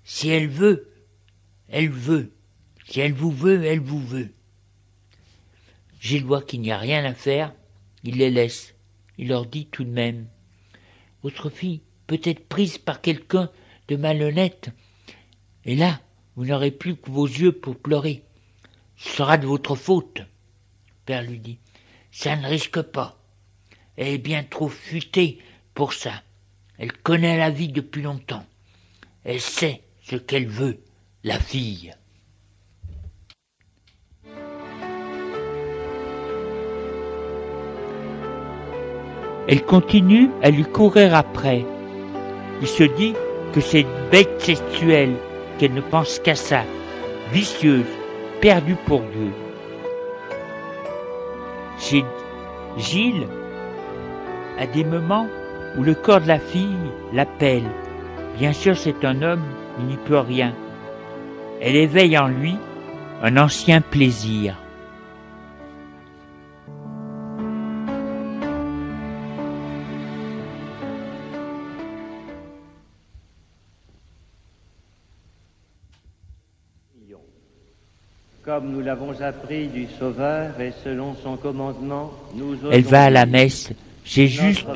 Si 0.05 0.29
elle 0.29 0.49
veut, 0.49 0.93
elle 1.69 1.91
veut. 1.91 2.33
Si 2.87 3.01
elle 3.01 3.13
vous 3.13 3.33
veut, 3.33 3.65
elle 3.65 3.81
vous 3.81 4.01
veut. 4.01 4.33
Gilles 6.01 6.25
voit 6.25 6.43
qu'il 6.43 6.63
n'y 6.63 6.73
a 6.73 6.79
rien 6.79 7.05
à 7.05 7.15
faire, 7.15 7.55
il 8.03 8.17
les 8.17 8.31
laisse. 8.31 8.75
Il 9.19 9.29
leur 9.29 9.45
dit 9.45 9.67
tout 9.67 9.85
de 9.85 9.91
même. 9.91 10.27
Votre 11.23 11.51
fille 11.51 11.83
peut 12.07 12.21
être 12.25 12.49
prise 12.49 12.79
par 12.79 13.03
quelqu'un 13.03 13.51
de 13.89 13.97
malhonnête. 13.97 14.71
Et 15.67 15.77
là, 15.77 16.01
vous 16.37 16.47
n'aurez 16.47 16.71
plus 16.71 16.97
que 16.97 17.11
vos 17.11 17.27
yeux 17.27 17.53
pour 17.53 17.77
pleurer. 17.77 18.25
Ce 18.97 19.11
sera 19.11 19.37
de 19.37 19.47
votre 19.47 19.77
faute. 19.77 20.23
Père 21.05 21.23
lui 21.23 21.39
dit. 21.39 21.59
Ça 22.11 22.35
ne 22.35 22.47
risque 22.47 22.81
pas. 22.81 23.23
Elle 23.97 24.15
est 24.15 24.19
bien 24.19 24.43
trop 24.43 24.69
futée 24.69 25.39
pour 25.75 25.93
ça. 25.93 26.23
Elle 26.79 26.93
connaît 26.93 27.37
la 27.37 27.51
vie 27.51 27.69
depuis 27.69 28.03
longtemps. 28.03 28.47
Elle 29.25 29.41
sait 29.41 29.83
ce 30.03 30.17
qu'elle 30.17 30.49
veut, 30.49 30.83
la 31.25 31.39
fille. 31.39 31.93
Elle 39.51 39.65
continue 39.65 40.31
à 40.45 40.51
lui 40.51 40.63
courir 40.63 41.13
après. 41.17 41.67
Il 42.63 42.69
se 42.69 42.85
dit 42.85 43.15
que 43.53 43.61
c'est 43.61 43.81
une 43.81 44.09
bête 44.13 44.41
sexuelle, 44.41 45.17
qu'elle 45.59 45.75
ne 45.75 45.81
pense 45.81 46.21
qu'à 46.21 46.37
ça, 46.37 46.61
vicieuse, 47.33 47.85
perdue 48.41 48.77
pour 48.87 49.01
Dieu. 49.01 49.33
Gilles, 52.79 53.27
à 54.57 54.69
des 54.69 54.85
moments 54.85 55.27
où 55.77 55.83
le 55.83 55.95
corps 55.95 56.21
de 56.21 56.29
la 56.29 56.39
fille 56.39 56.77
l'appelle. 57.13 57.69
Bien 58.39 58.53
sûr, 58.53 58.77
c'est 58.77 59.05
un 59.05 59.21
homme, 59.21 59.43
il 59.81 59.87
n'y 59.87 59.97
peut 59.97 60.21
rien. 60.21 60.55
Elle 61.61 61.75
éveille 61.75 62.17
en 62.17 62.29
lui 62.29 62.55
un 63.21 63.37
ancien 63.37 63.81
plaisir. 63.81 64.55
Comme 78.51 78.73
nous 78.73 78.81
l'avons 78.81 79.13
appris 79.21 79.69
du 79.69 79.87
Sauveur 79.97 80.61
et 80.61 80.73
selon 80.83 81.15
son 81.23 81.37
commandement, 81.37 82.11
nous 82.35 82.57
Elle 82.73 82.83
va 82.83 83.05
à 83.05 83.11
la 83.11 83.25
messe. 83.25 83.71
J'ai 84.05 84.27
juste 84.27 84.67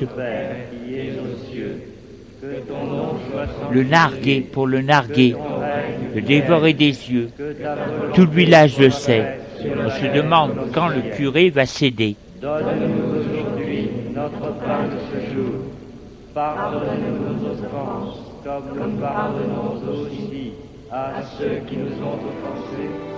le 3.72 3.82
narguer 3.82 4.42
pour 4.42 4.68
le 4.68 4.80
narguer, 4.80 5.34
le 6.14 6.20
dévorer 6.20 6.72
des 6.72 6.84
yeux. 7.10 7.30
Tout 8.14 8.26
le 8.26 8.30
village 8.30 8.78
le 8.78 8.90
sait. 8.90 9.40
On 9.64 9.90
se 9.90 10.06
demande 10.14 10.52
quand 10.72 10.86
le 10.86 11.16
curé 11.16 11.50
va 11.50 11.66
céder. 11.66 12.14
Donne-nous 12.40 13.22
aujourd'hui 13.22 13.90
notre 14.14 14.54
pain 14.64 14.84
de 14.84 15.00
ce 15.10 15.34
jour. 15.34 15.54
Pardonne-nous 16.32 17.42
nos 17.42 17.50
offenses, 17.50 18.20
comme 18.44 18.78
nous 18.78 19.00
pardonnons 19.00 19.80
aussi 19.90 20.52
à 20.92 21.14
ceux 21.36 21.58
qui 21.68 21.76
nous 21.76 21.90
ont 22.04 22.14
offensés 22.14 23.13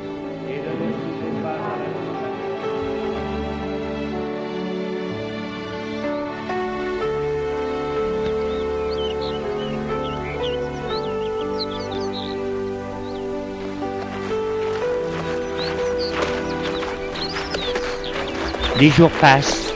les 18.78 18.90
jours 18.90 19.11
passent. 19.20 19.72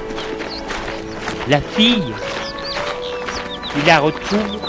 La 1.48 1.60
fille, 1.60 2.14
il 3.76 3.86
la 3.86 3.98
retrouve 3.98 4.60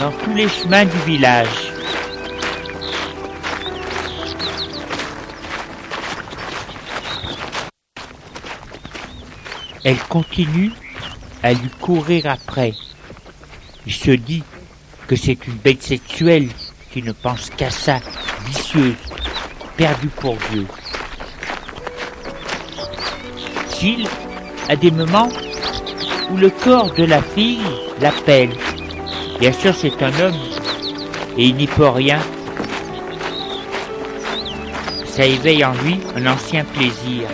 dans 0.00 0.12
tous 0.24 0.34
les 0.34 0.48
chemins 0.48 0.84
du 0.84 0.98
village. 0.98 1.69
Elle 9.90 9.98
continue 10.08 10.70
à 11.42 11.52
lui 11.52 11.68
courir 11.80 12.26
après. 12.26 12.74
Il 13.88 13.92
se 13.92 14.12
dit 14.12 14.44
que 15.08 15.16
c'est 15.16 15.48
une 15.48 15.54
bête 15.54 15.82
sexuelle 15.82 16.48
qui 16.92 17.02
ne 17.02 17.10
pense 17.10 17.50
qu'à 17.50 17.70
ça, 17.70 17.98
vicieuse, 18.46 18.94
perdue 19.76 20.06
pour 20.06 20.36
Dieu. 20.52 20.64
Gilles 23.80 24.06
a 24.68 24.76
des 24.76 24.92
moments 24.92 25.28
où 26.30 26.36
le 26.36 26.50
corps 26.50 26.94
de 26.94 27.02
la 27.02 27.20
fille 27.20 27.58
l'appelle. 28.00 28.54
Bien 29.40 29.52
sûr, 29.52 29.74
c'est 29.74 30.00
un 30.04 30.20
homme 30.20 30.38
et 31.36 31.46
il 31.46 31.56
n'y 31.56 31.66
peut 31.66 31.88
rien. 31.88 32.20
Ça 35.06 35.26
éveille 35.26 35.64
en 35.64 35.72
lui 35.82 35.98
un 36.14 36.26
ancien 36.28 36.64
plaisir. 36.64 37.26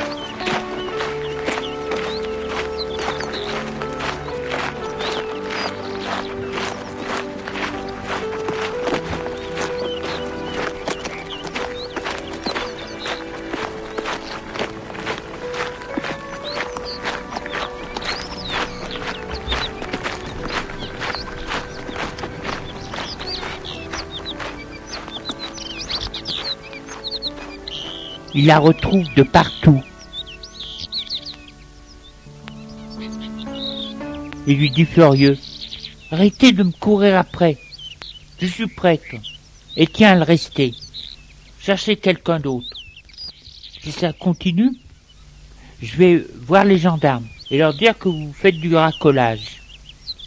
La 28.46 28.60
retrouve 28.60 29.12
de 29.16 29.24
partout. 29.24 29.82
Il 34.46 34.58
lui 34.58 34.70
dit 34.70 34.84
furieux, 34.84 35.36
arrêtez 36.12 36.52
de 36.52 36.62
me 36.62 36.70
courir 36.70 37.18
après. 37.18 37.58
Je 38.40 38.46
suis 38.46 38.68
prête. 38.68 39.02
Et 39.76 39.88
tiens 39.88 40.12
à 40.12 40.14
le 40.14 40.22
rester. 40.22 40.72
Cherchez 41.58 41.96
quelqu'un 41.96 42.38
d'autre. 42.38 42.68
Si 43.82 43.90
ça 43.90 44.12
continue, 44.12 44.70
je 45.82 45.96
vais 45.96 46.24
voir 46.46 46.64
les 46.64 46.78
gendarmes 46.78 47.26
et 47.50 47.58
leur 47.58 47.74
dire 47.74 47.98
que 47.98 48.08
vous 48.08 48.32
faites 48.32 48.58
du 48.58 48.76
racolage. 48.76 49.60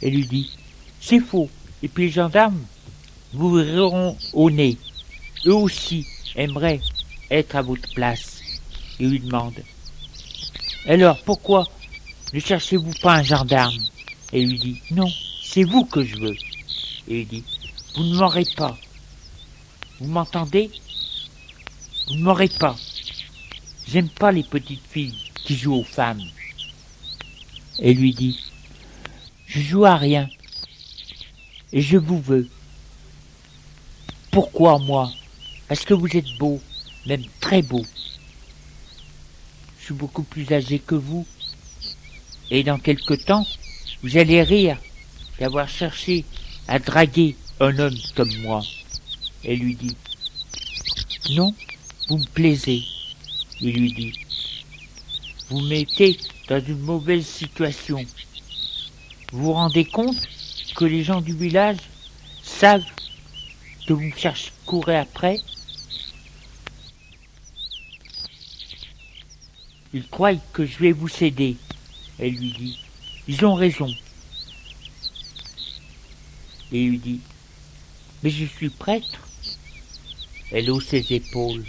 Et 0.02 0.10
lui 0.10 0.28
dit, 0.28 0.52
c'est 1.00 1.22
faux. 1.22 1.50
Et 1.82 1.88
puis 1.88 2.08
les 2.08 2.12
gendarmes 2.12 2.60
vous 3.32 3.54
riront 3.54 4.18
au 4.34 4.52
nez. 4.52 4.76
Eux 5.46 5.56
aussi 5.56 6.06
aimeraient 6.36 6.82
être 7.32 7.56
à 7.56 7.62
votre 7.62 7.94
place 7.94 8.42
et 9.00 9.06
lui 9.06 9.20
demande 9.20 9.62
Alors 10.88 11.22
pourquoi 11.24 11.68
ne 12.34 12.40
cherchez-vous 12.40 12.94
pas 13.02 13.16
un 13.16 13.24
gendarme? 13.24 13.78
Et 14.32 14.46
lui 14.46 14.60
dit 14.60 14.82
Non, 14.92 15.12
c'est 15.44 15.64
vous 15.64 15.86
que 15.86 16.04
je 16.04 16.16
veux. 16.18 16.36
Et 17.08 17.22
il 17.22 17.28
dit 17.28 17.44
Vous 17.96 18.04
ne 18.04 18.18
m'aurez 18.18 18.46
pas. 18.56 18.78
Vous 20.00 20.08
m'entendez? 20.08 20.70
Vous 22.08 22.16
ne 22.16 22.24
m'aurez 22.24 22.50
pas. 22.50 22.76
J'aime 23.88 24.10
pas 24.10 24.32
les 24.32 24.44
petites 24.44 24.86
filles 24.88 25.18
qui 25.44 25.56
jouent 25.56 25.80
aux 25.80 25.84
femmes. 25.84 26.22
Et 27.80 27.94
lui 27.94 28.14
dit 28.14 28.40
Je 29.48 29.62
joue 29.62 29.86
à 29.86 29.96
rien. 29.96 30.30
Et 31.74 31.82
je 31.82 31.98
vous 31.98 32.22
veux. 32.22 32.48
Pourquoi 34.32 34.78
moi? 34.78 35.12
Parce 35.68 35.86
que 35.86 35.96
vous 35.96 36.16
êtes 36.16 36.38
beau? 36.38 36.62
Même 37.06 37.24
très 37.40 37.62
beau. 37.62 37.86
Je 39.80 39.86
suis 39.86 39.94
beaucoup 39.94 40.24
plus 40.24 40.52
âgé 40.52 40.80
que 40.80 40.96
vous, 40.96 41.26
et 42.52 42.64
dans 42.64 42.78
quelque 42.78 43.14
temps, 43.14 43.46
vous 44.04 44.18
allez 44.18 44.42
rire 44.44 44.78
d'avoir 45.40 45.68
cherché 45.68 46.26
à 46.68 46.80
draguer 46.80 47.36
un 47.60 47.78
homme 47.78 47.98
comme 48.16 48.34
moi. 48.42 48.62
Et 49.44 49.56
lui 49.56 49.76
dit, 49.76 49.96
non, 51.32 51.54
vous 52.08 52.18
me 52.18 52.26
plaisez. 52.26 52.84
Il 53.62 53.74
lui 53.74 53.94
dit, 53.94 54.14
vous 55.50 55.62
mettez 55.62 56.18
dans 56.48 56.64
une 56.64 56.80
mauvaise 56.80 57.26
situation. 57.26 58.04
Vous 59.32 59.46
vous 59.46 59.54
rendez 59.54 59.86
compte 59.86 60.28
que 60.76 60.86
les 60.86 61.04
gens 61.04 61.22
du 61.22 61.34
village 61.34 61.78
savent 62.44 62.84
que 63.88 63.94
vous 63.94 64.02
me 64.02 64.16
cherchez, 64.16 64.52
courez 64.66 64.98
après 64.98 65.40
Ils 69.94 70.08
croient 70.08 70.36
que 70.54 70.66
je 70.66 70.78
vais 70.80 70.92
vous 70.92 71.08
céder. 71.08 71.58
Elle 72.20 72.32
lui 72.32 72.52
dit, 72.52 72.80
ils 73.28 73.46
ont 73.46 73.56
raison. 73.56 73.90
Et 76.72 76.84
il 76.84 76.90
lui 76.92 76.98
dit, 77.00 77.20
mais 78.22 78.30
je 78.30 78.46
suis 78.46 78.70
prêtre. 78.70 79.28
Elle 80.52 80.70
hausse 80.70 80.88
ses 80.88 81.14
épaules. 81.14 81.64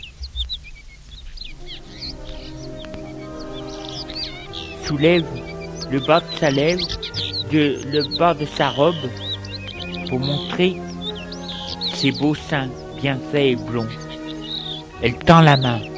Soulève 4.87 5.27
le 5.91 6.01
bas 6.01 6.21
de 6.21 6.39
sa 6.39 6.51
lèvre, 6.51 6.87
de, 7.51 7.81
le 7.87 8.19
bas 8.19 8.35
de 8.35 8.45
sa 8.45 8.71
robe, 8.71 8.95
pour 10.09 10.19
montrer 10.19 10.77
ses 11.95 12.13
beaux 12.13 12.35
seins 12.35 12.71
bien 13.01 13.19
faits 13.31 13.53
et 13.53 13.57
blonds. 13.57 13.89
Elle 15.03 15.17
tend 15.19 15.41
la 15.41 15.57
main. 15.57 15.90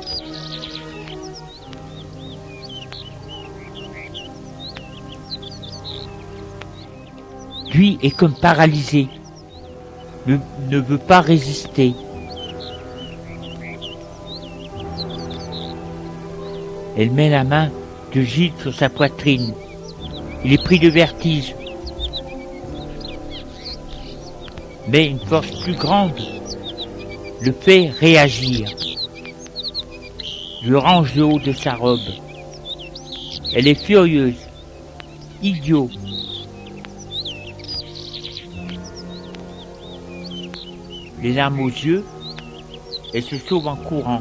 Lui 7.74 7.98
est 8.02 8.14
comme 8.16 8.34
paralysé, 8.34 9.08
ne, 10.26 10.36
ne 10.68 10.78
veut 10.78 10.98
pas 10.98 11.20
résister. 11.20 11.94
Elle 16.96 17.10
met 17.10 17.30
la 17.30 17.44
main 17.44 17.70
de 18.14 18.20
Gilles 18.20 18.52
sur 18.60 18.74
sa 18.74 18.90
poitrine. 18.90 19.54
Il 20.44 20.52
est 20.52 20.62
pris 20.62 20.78
de 20.78 20.88
vertige. 20.88 21.54
Mais 24.88 25.06
une 25.06 25.20
force 25.20 25.50
plus 25.62 25.74
grande 25.74 26.20
le 27.40 27.52
fait 27.52 27.90
réagir. 27.98 28.68
Je 30.62 30.74
range 30.74 31.14
le 31.14 31.24
haut 31.24 31.40
de 31.40 31.52
sa 31.52 31.74
robe. 31.74 31.98
Elle 33.54 33.66
est 33.66 33.82
furieuse, 33.82 34.36
idiot. 35.42 35.90
Les 41.22 41.32
larmes 41.32 41.60
aux 41.60 41.68
yeux, 41.68 42.04
elle 43.14 43.22
se 43.22 43.38
sauve 43.38 43.68
en 43.68 43.76
courant. 43.76 44.20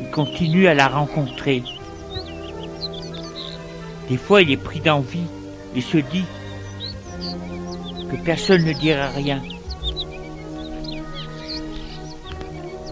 Il 0.00 0.10
continue 0.10 0.66
à 0.68 0.72
la 0.72 0.88
rencontrer. 0.88 1.62
Des 4.08 4.16
fois, 4.16 4.40
il 4.40 4.52
est 4.52 4.56
pris 4.56 4.80
d'envie 4.80 5.26
et 5.76 5.82
se 5.82 5.98
dit 5.98 6.24
que 8.10 8.16
personne 8.24 8.64
ne 8.64 8.72
dira 8.72 9.08
rien. 9.08 9.42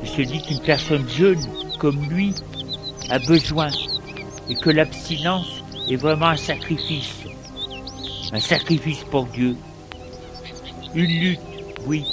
Il 0.03 0.09
se 0.09 0.21
dit 0.21 0.43
qu'une 0.43 0.61
personne 0.61 1.09
jeune 1.09 1.41
comme 1.79 2.05
lui 2.11 2.35
a 3.09 3.19
besoin 3.19 3.69
et 4.51 4.55
que 4.57 4.69
l'abstinence 4.69 5.63
est 5.89 5.97
vraiment 5.97 6.27
un 6.27 6.37
sacrifice. 6.37 7.32
Un 8.35 8.41
sacrifice 8.41 9.05
pour 9.05 9.26
Dieu. 9.26 9.55
Une 10.95 11.20
lutte, 11.20 11.41
oui. 11.87 12.07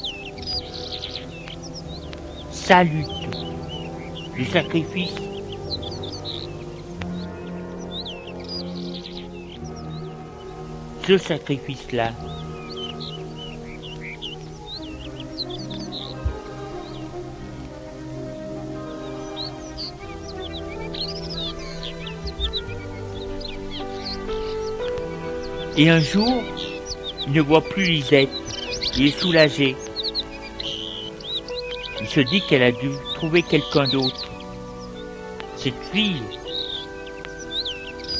Sa 2.51 2.83
lutte. 2.83 3.07
Le 4.37 4.43
sacrifice. 4.43 5.15
Ce 11.07 11.17
sacrifice-là. 11.17 12.11
Et 25.79 25.89
un 25.89 26.01
jour, 26.01 26.43
il 27.25 27.31
ne 27.31 27.39
voit 27.39 27.61
plus 27.61 27.85
Lisette. 27.85 28.27
Il 28.97 29.07
est 29.07 29.17
soulagé. 29.17 29.77
Il 32.01 32.05
se 32.05 32.19
dit 32.19 32.41
qu'elle 32.41 32.63
a 32.63 32.73
dû 32.73 32.89
trouver 33.15 33.43
quelqu'un 33.43 33.87
d'autre. 33.87 34.29
Cette 35.55 35.81
fille 35.93 36.21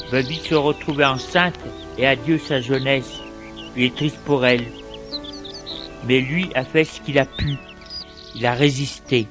va 0.10 0.22
vite 0.22 0.44
se 0.44 0.56
retrouver 0.56 1.04
enceinte 1.04 1.60
et 1.98 2.08
adieu 2.08 2.40
sa 2.40 2.62
jeunesse. 2.62 3.20
Il 3.76 3.84
est 3.84 3.96
triste 3.96 4.20
pour 4.24 4.46
elle. 4.46 4.66
Mais 6.08 6.22
lui 6.22 6.50
a 6.56 6.64
fait 6.64 6.86
ce 6.86 7.02
qu'il 7.02 7.20
a 7.20 7.26
pu. 7.26 7.58
Il 8.36 8.46
a 8.46 8.54
résisté. 8.54 9.28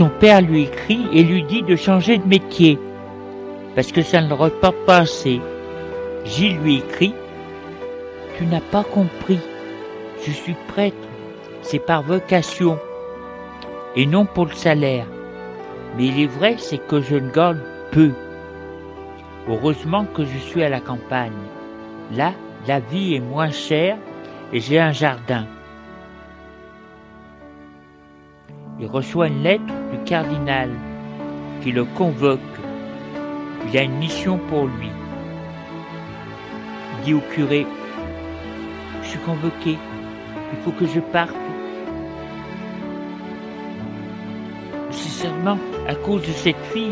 Son 0.00 0.08
père 0.08 0.40
lui 0.40 0.62
écrit 0.62 1.06
et 1.12 1.22
lui 1.22 1.42
dit 1.42 1.62
de 1.62 1.76
changer 1.76 2.16
de 2.16 2.26
métier, 2.26 2.78
parce 3.74 3.92
que 3.92 4.00
ça 4.00 4.22
ne 4.22 4.30
le 4.30 4.34
reporte 4.34 4.86
pas 4.86 5.00
assez. 5.00 5.42
Gilles 6.24 6.58
lui 6.62 6.76
écrit 6.76 7.12
Tu 8.38 8.46
n'as 8.46 8.62
pas 8.62 8.82
compris, 8.82 9.40
je 10.24 10.30
suis 10.30 10.56
prêtre, 10.68 10.96
c'est 11.60 11.84
par 11.84 12.02
vocation, 12.02 12.78
et 13.94 14.06
non 14.06 14.24
pour 14.24 14.46
le 14.46 14.54
salaire. 14.54 15.04
Mais 15.98 16.06
il 16.06 16.22
est 16.22 16.28
vrai, 16.38 16.54
c'est 16.56 16.78
que 16.78 17.02
je 17.02 17.16
ne 17.16 17.30
gagne 17.30 17.60
peu. 17.92 18.12
Heureusement 19.48 20.06
que 20.06 20.24
je 20.24 20.38
suis 20.38 20.62
à 20.62 20.70
la 20.70 20.80
campagne. 20.80 21.44
Là, 22.16 22.32
la 22.66 22.80
vie 22.80 23.16
est 23.16 23.20
moins 23.20 23.50
chère 23.50 23.98
et 24.50 24.60
j'ai 24.60 24.80
un 24.80 24.92
jardin. 24.92 25.44
Il 28.80 28.86
reçoit 28.86 29.26
une 29.26 29.42
lettre 29.42 29.74
cardinal 30.04 30.70
qui 31.62 31.72
le 31.72 31.84
convoque. 31.84 32.40
Il 33.68 33.78
a 33.78 33.82
une 33.82 33.98
mission 33.98 34.38
pour 34.48 34.66
lui. 34.66 34.90
Il 36.98 37.04
dit 37.04 37.14
au 37.14 37.20
curé, 37.32 37.66
je 39.02 39.08
suis 39.08 39.18
convoqué, 39.20 39.78
il 40.52 40.58
faut 40.62 40.72
que 40.72 40.86
je 40.86 41.00
parte. 41.00 41.34
C'est 44.90 45.26
seulement 45.26 45.58
à 45.88 45.94
cause 45.94 46.22
de 46.22 46.32
cette 46.32 46.64
fille. 46.72 46.90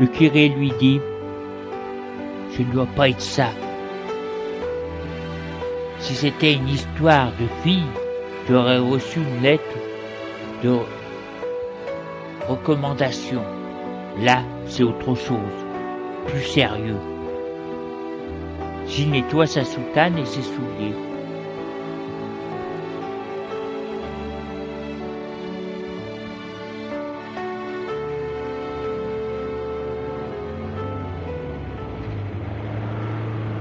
Le 0.00 0.06
curé 0.06 0.48
lui 0.48 0.72
dit, 0.78 1.00
je 2.56 2.62
ne 2.62 2.72
dois 2.72 2.88
pas 2.96 3.08
être 3.08 3.20
ça. 3.20 3.48
Si 5.98 6.14
c'était 6.14 6.54
une 6.54 6.68
histoire 6.68 7.28
de 7.40 7.46
fille, 7.62 7.86
j'aurais 8.48 8.78
reçu 8.78 9.20
une 9.20 9.42
lettre 9.42 9.76
de 10.64 10.78
recommandation. 12.48 13.42
Là, 14.20 14.42
c'est 14.66 14.82
autre 14.82 15.14
chose, 15.14 15.38
plus 16.26 16.42
sérieux. 16.42 16.98
J'y 18.86 19.06
nettoie 19.06 19.46
sa 19.46 19.64
soutane 19.64 20.18
et 20.18 20.26
ses 20.26 20.42
souliers. 20.42 20.94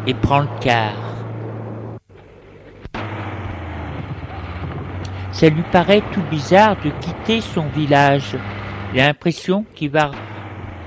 Et 0.07 0.13
prend 0.15 0.39
le 0.39 0.47
quart. 0.59 1.11
Ça 5.31 5.49
lui 5.49 5.63
paraît 5.71 6.03
tout 6.11 6.21
bizarre 6.29 6.75
de 6.83 6.89
quitter 6.99 7.41
son 7.41 7.67
village. 7.67 8.35
L'impression 8.93 9.65
qu'il 9.73 9.89
va 9.89 10.11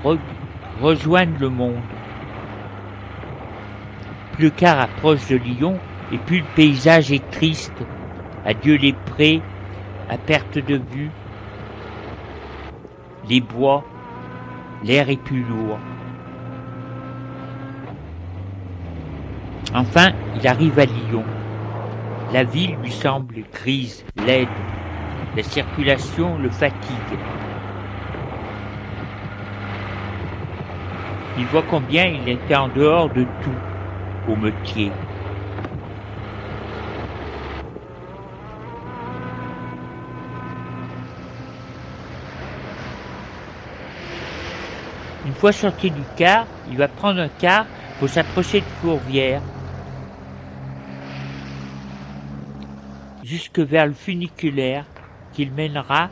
re 0.03 0.17
rejoindre 0.81 1.39
le 1.39 1.49
monde. 1.49 1.81
Plus 4.33 4.51
quart 4.51 4.79
approche 4.79 5.27
de 5.29 5.37
Lyon 5.37 5.79
et 6.11 6.17
plus 6.17 6.39
le 6.39 6.45
paysage 6.55 7.11
est 7.11 7.31
triste. 7.31 7.83
Adieu 8.45 8.75
les 8.75 8.93
prés 8.93 9.41
à 10.09 10.17
perte 10.17 10.59
de 10.59 10.75
vue, 10.91 11.09
les 13.27 13.41
bois, 13.41 13.83
l'air 14.83 15.09
est 15.09 15.21
plus 15.21 15.43
lourd. 15.43 15.79
Enfin, 19.73 20.11
il 20.35 20.47
arrive 20.47 20.77
à 20.77 20.85
Lyon. 20.85 21.23
La 22.31 22.43
ville 22.43 22.75
lui 22.83 22.91
semble 22.91 23.35
grise, 23.51 24.05
laide. 24.25 24.47
La 25.35 25.43
circulation 25.43 26.37
le 26.37 26.49
fatigue. 26.49 27.19
Il 31.37 31.45
voit 31.47 31.63
combien 31.69 32.05
il 32.05 32.29
était 32.29 32.55
en 32.55 32.69
dehors 32.69 33.09
de 33.09 33.25
tout 33.43 34.31
au 34.31 34.35
métier. 34.37 34.91
Une 45.25 45.33
fois 45.33 45.51
sorti 45.51 45.91
du 45.91 46.01
car, 46.15 46.45
il 46.69 46.77
va 46.77 46.87
prendre 46.87 47.19
un 47.19 47.27
car 47.27 47.65
pour 47.99 48.07
s'approcher 48.07 48.61
de 48.61 48.65
Fourvière, 48.81 49.41
jusque 53.23 53.59
vers 53.59 53.87
le 53.87 53.93
funiculaire 53.93 54.85
qu'il 55.33 55.51
mènera 55.51 56.09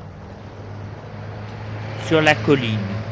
sur 2.06 2.22
la 2.22 2.36
colline. 2.36 3.03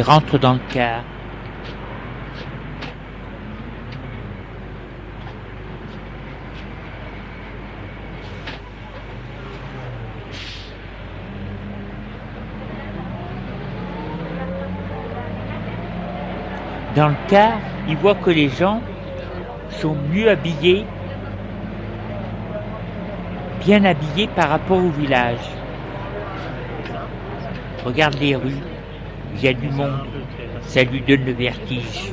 Il 0.00 0.02
rentre 0.02 0.38
dans 0.38 0.54
le 0.54 0.60
car. 0.72 1.02
Dans 16.96 17.08
le 17.08 17.14
car, 17.28 17.58
il 17.86 17.98
voit 17.98 18.14
que 18.14 18.30
les 18.30 18.48
gens 18.48 18.80
sont 19.68 19.94
mieux 20.10 20.30
habillés, 20.30 20.86
bien 23.66 23.84
habillés 23.84 24.28
par 24.28 24.48
rapport 24.48 24.78
au 24.78 24.88
village. 24.88 25.50
Regarde 27.84 28.14
les 28.18 28.34
rues, 28.34 28.69
il 29.34 29.42
y 29.42 29.48
a 29.48 29.52
du 29.52 29.68
monde, 29.68 30.00
ça 30.62 30.82
lui 30.84 31.00
donne 31.00 31.24
le 31.24 31.32
vertige. 31.32 32.12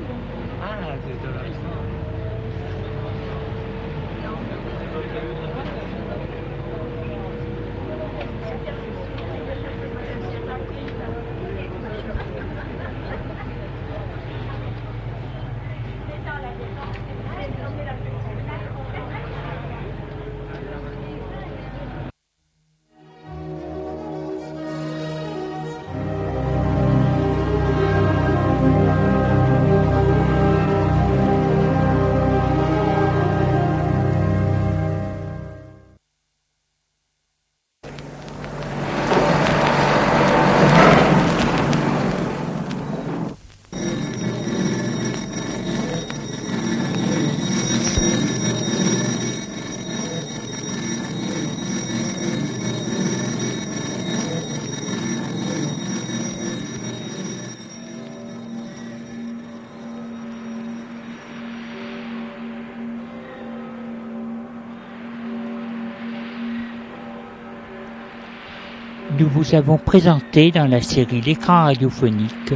Vous 69.47 69.55
avons 69.55 69.77
présenté 69.77 70.51
dans 70.51 70.67
la 70.67 70.81
série 70.81 71.21
L'écran 71.21 71.65
radiophonique 71.65 72.53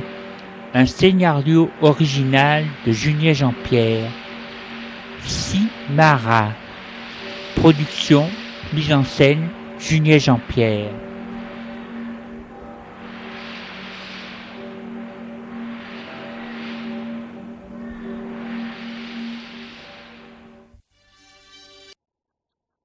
un 0.73 0.85
scénario 0.85 1.69
original 1.81 2.65
de 2.85 2.91
Julien 2.91 3.31
Jean-Pierre, 3.31 4.09
Simara. 5.23 6.49
Production, 7.55 8.27
mise 8.73 8.91
en 8.91 9.05
scène, 9.05 9.47
Julien 9.79 10.17
Jean-Pierre. 10.17 10.89